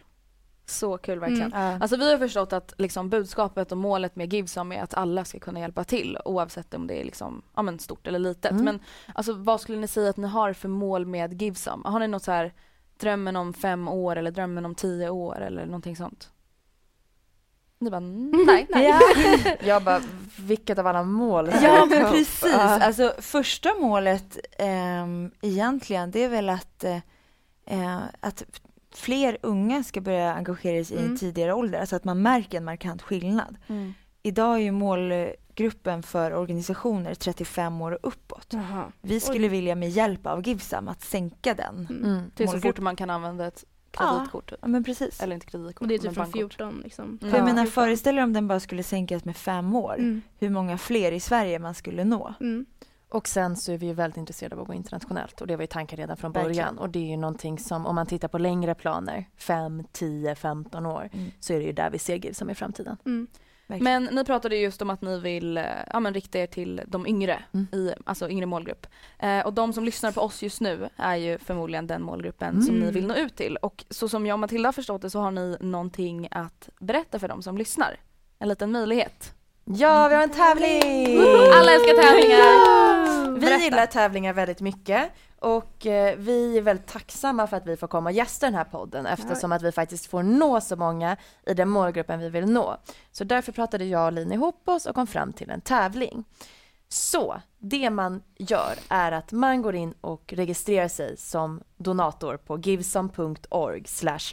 [0.66, 1.52] Så kul verkligen.
[1.52, 1.82] Mm.
[1.82, 5.38] Alltså vi har förstått att liksom, budskapet och målet med Givesome är att alla ska
[5.38, 8.50] kunna hjälpa till oavsett om det är liksom, ja, men stort eller litet.
[8.50, 8.64] Mm.
[8.64, 8.80] Men
[9.14, 11.88] alltså, vad skulle ni säga att ni har för mål med Givesome?
[11.88, 12.52] Har ni något så här
[12.96, 16.30] drömmen om fem år eller drömmen om tio år eller någonting sånt?
[17.78, 18.66] Ni bara mm, nej.
[18.68, 19.00] Ja.
[19.66, 20.00] Jag bara,
[20.38, 21.50] vilket av alla mål?
[21.62, 22.42] Ja men precis.
[22.42, 22.58] Ja.
[22.58, 26.98] Alltså första målet ehm, egentligen det är väl att, eh,
[27.66, 28.44] eh, att
[28.96, 31.10] fler unga ska börja engagera sig i Mm.
[31.12, 31.80] en tidigare ålder.
[31.80, 33.56] Alltså att man märker en markant skillnad.
[33.66, 33.92] Mm.
[34.22, 38.46] Idag är ju målgruppen för organisationer 35 år och uppåt.
[38.50, 38.92] Jaha.
[39.00, 41.86] Vi skulle vilja med hjälp av Givsam att sänka den.
[41.90, 42.04] Mm.
[42.04, 42.30] Mm.
[42.30, 44.58] Till så fort man kan använda ett kreditkort typ.
[44.62, 45.20] Ja men precis.
[45.22, 46.38] Eller inte kreditkort Och det är men typ från bankkort.
[46.54, 47.04] 14 liksom.
[47.04, 47.18] Mm.
[47.18, 47.44] För jag Ja.
[47.44, 49.94] menar föreställ er om den bara skulle sänkas med fem år.
[49.98, 50.22] Mm.
[50.38, 52.34] Hur många fler i Sverige man skulle nå.
[52.40, 52.66] Mm.
[53.12, 55.62] Och sen så är vi ju väldigt intresserade av att gå internationellt och det var
[55.62, 56.78] ju tanken redan från början Verkligen.
[56.78, 60.86] och det är ju någonting som om man tittar på längre planer, 5, 10, 15
[60.86, 61.30] år Mm.
[61.40, 62.96] så är det ju där vi ser GIV som i framtiden.
[63.06, 63.26] Mm.
[63.66, 66.80] Men ni pratade ju just om att ni vill eh, ja, men rikta er till
[66.86, 67.66] de yngre, Mm.
[67.72, 68.86] i, alltså yngre målgrupp.
[69.18, 72.74] Eh, och de som lyssnar på oss just nu är ju förmodligen den målgruppen som
[72.74, 72.86] Mm.
[72.86, 73.56] ni vill nå ut till.
[73.56, 77.18] Och så som jag och Matilda har förstått det så har ni någonting att berätta
[77.18, 77.96] för dem som lyssnar.
[78.38, 79.34] En liten möjlighet.
[79.64, 81.18] Ja, vi har en tävling!
[81.58, 82.91] Alla älskar tävlingar!
[83.34, 83.64] Vi Berätta.
[83.64, 88.10] gillar tävlingar väldigt mycket och eh, vi är väldigt tacksamma för att vi får komma
[88.10, 91.16] och gästa den här podden eftersom att vi faktiskt får nå så många
[91.46, 92.76] i den målgruppen vi vill nå.
[93.12, 96.24] Så därför pratade jag och Lina ihop oss och kom fram till en tävling.
[96.88, 102.58] Så det man gör är att man går in och registrerar sig som donator på
[102.58, 103.84] givesome.org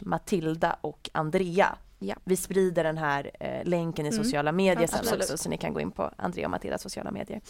[0.04, 1.76] Matilda och Andrea.
[1.98, 2.14] Ja.
[2.24, 4.24] Vi sprider den här eh, länken i Mm.
[4.24, 5.24] sociala medier sen Absolut.
[5.24, 7.40] också så ni kan gå in på Andrea och Matildas sociala medier.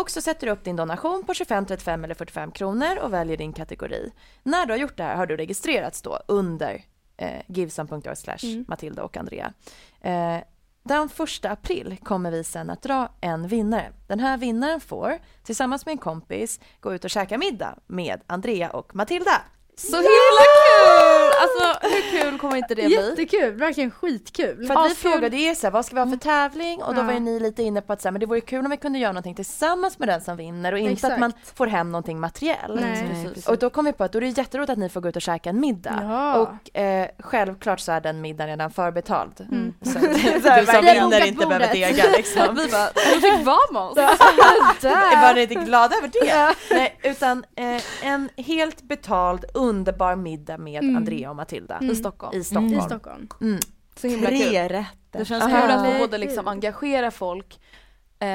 [0.00, 3.36] Och så sätter du upp din donation på 25, 35 eller 45 kronor och väljer
[3.36, 4.12] din kategori.
[4.42, 6.84] När du har gjort det här har du registrerats då under
[7.16, 8.64] eh, givesome.org slash Mm.
[8.68, 9.52] Matilda och Andrea.
[10.00, 10.38] Eh,
[10.82, 13.92] den första april kommer vi sen att dra en vinnare.
[14.06, 18.70] Den här vinnaren får tillsammans med en kompis gå ut och käka middag med Andrea
[18.70, 19.42] och Matilda.
[19.76, 21.15] Så himla kul!
[21.40, 22.94] Alltså hur kul kommer inte det bli?
[22.94, 24.66] Jättekul, verkligen skitkul.
[24.66, 25.10] För att vi Askul.
[25.12, 26.82] frågade er så här, vad ska vi ha för tävling?
[26.82, 27.04] Och då Ja.
[27.04, 28.76] var ju ni lite inne på att så här, men det vore kul om vi
[28.76, 31.12] kunde göra någonting tillsammans med den som vinner och inte Exakt.
[31.14, 32.80] att man får hem någonting materiellt.
[32.80, 33.08] Nej.
[33.24, 33.48] Precis.
[33.48, 35.16] Och då kom vi på att då är det jätteroligt att ni får gå ut
[35.16, 35.98] och käka en middag.
[36.02, 36.36] Ja.
[36.36, 39.32] Och eh, självklart så är den middagen redan förbetald.
[39.40, 39.74] Mm.
[39.82, 42.54] Så, Så du här, som vi har vinner inte behöver dega liksom.
[42.54, 43.96] Vi bara, du fick vara med oss.
[45.22, 46.54] Var ni inte glada över det?
[46.70, 50.96] Nej, utan eh, en helt betald underbar middag med Mm.
[50.96, 51.90] Andrea och Matilda Mm.
[51.90, 52.36] I Stockholm.
[52.40, 52.72] i Stockholm.
[52.78, 53.28] I Stockholm.
[53.40, 53.58] Mm.
[53.96, 54.38] Så himla kul.
[54.38, 55.18] Tre rätter.
[55.18, 55.60] Det känns Aha.
[55.60, 55.98] kul att Kul.
[55.98, 57.60] både liksom engagera folk,
[58.18, 58.28] eh,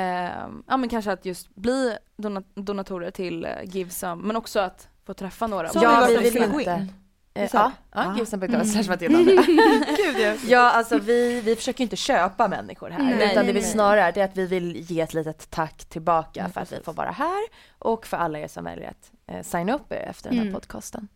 [0.67, 5.13] ja men kanske att just bli dona- donatorer till eh, Givesome, men också att få
[5.13, 5.69] träffa några.
[5.69, 6.71] Så Ja, vi vi vill inte.
[6.71, 6.93] in.
[7.33, 7.57] Eh, Så?
[7.57, 8.13] ja, ja Ah.
[8.15, 9.25] givesome.org slash Mm.
[9.25, 9.43] Matilda.
[10.21, 10.33] Ja.
[10.47, 13.03] Ja, alltså vi, vi försöker inte köpa människor här.
[13.03, 15.49] Nej, utan nej, det vi snarare är det är att vi vill ge ett litet
[15.49, 16.85] tack tillbaka Mm, för att vi precis.
[16.85, 17.41] får vara här
[17.79, 20.53] och för alla er som väljer att eh, signa upp er efter den här Mm.
[20.53, 21.07] podcasten.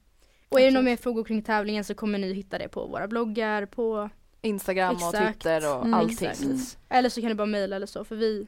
[0.50, 3.08] Och är det några mer frågor kring tävlingen så kommer ni hitta det på våra
[3.08, 4.10] bloggar, på
[4.42, 5.26] Instagram och Exakt.
[5.42, 6.28] Twitter och Mm, allting.
[6.30, 6.78] exakt.
[6.90, 8.48] eller så kan ni bara mejla eller så för vi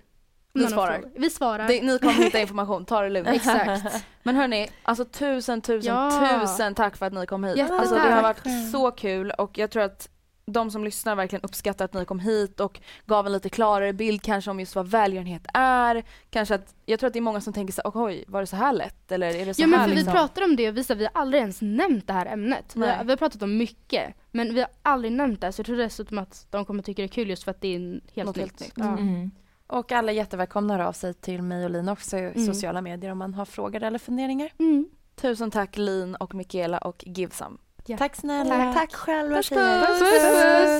[0.53, 1.03] Vi svarar.
[1.15, 1.67] Vi svarar.
[1.67, 3.27] Det, ni kommer hitta information, ta det lugnt.
[3.27, 4.05] Exakt.
[4.23, 6.39] Men hörni, alltså tusen, tusen, Ja.
[6.41, 7.57] tusen tack för att ni kom hit.
[7.57, 7.79] Jättetack.
[7.79, 8.71] Alltså det har varit Mm.
[8.71, 10.09] så kul och jag tror att
[10.51, 14.21] de som lyssnar verkligen uppskattar att ni kom hit och gav en lite klarare bild
[14.21, 16.03] kanske om just vad välgörenhet är.
[16.29, 18.47] Kanske att, jag tror att det är många som tänker så här, oj, var det
[18.47, 19.11] så här lätt?
[19.11, 20.13] Eller är det så Ja men här för liksom?
[20.13, 22.75] vi pratade om det och att vi har aldrig ens nämnt det här ämnet.
[22.75, 25.65] Vi har, vi har pratat om mycket men vi har aldrig nämnt det så jag
[25.65, 27.79] tror dessutom att de kommer tycka det är kul just för att det är
[28.13, 28.37] helt Något nytt.
[28.45, 28.73] helt nytt.
[28.75, 28.97] Ja.
[28.97, 29.31] Mm.
[29.67, 32.45] Och alla är jättevälkomna att höra av sig till mig och Lina också i Mm.
[32.45, 34.49] sociala medier om man har frågor eller funderingar.
[34.59, 34.85] Mm.
[35.15, 37.57] Tusen tack Lin och Michaela och Givesome.
[37.89, 37.97] Ja.
[37.97, 38.73] Tack snälla.
[38.73, 39.99] Tack själva Puss, puss.
[39.99, 40.21] Puss,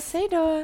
[0.03, 0.14] puss.
[0.14, 0.64] Hej då.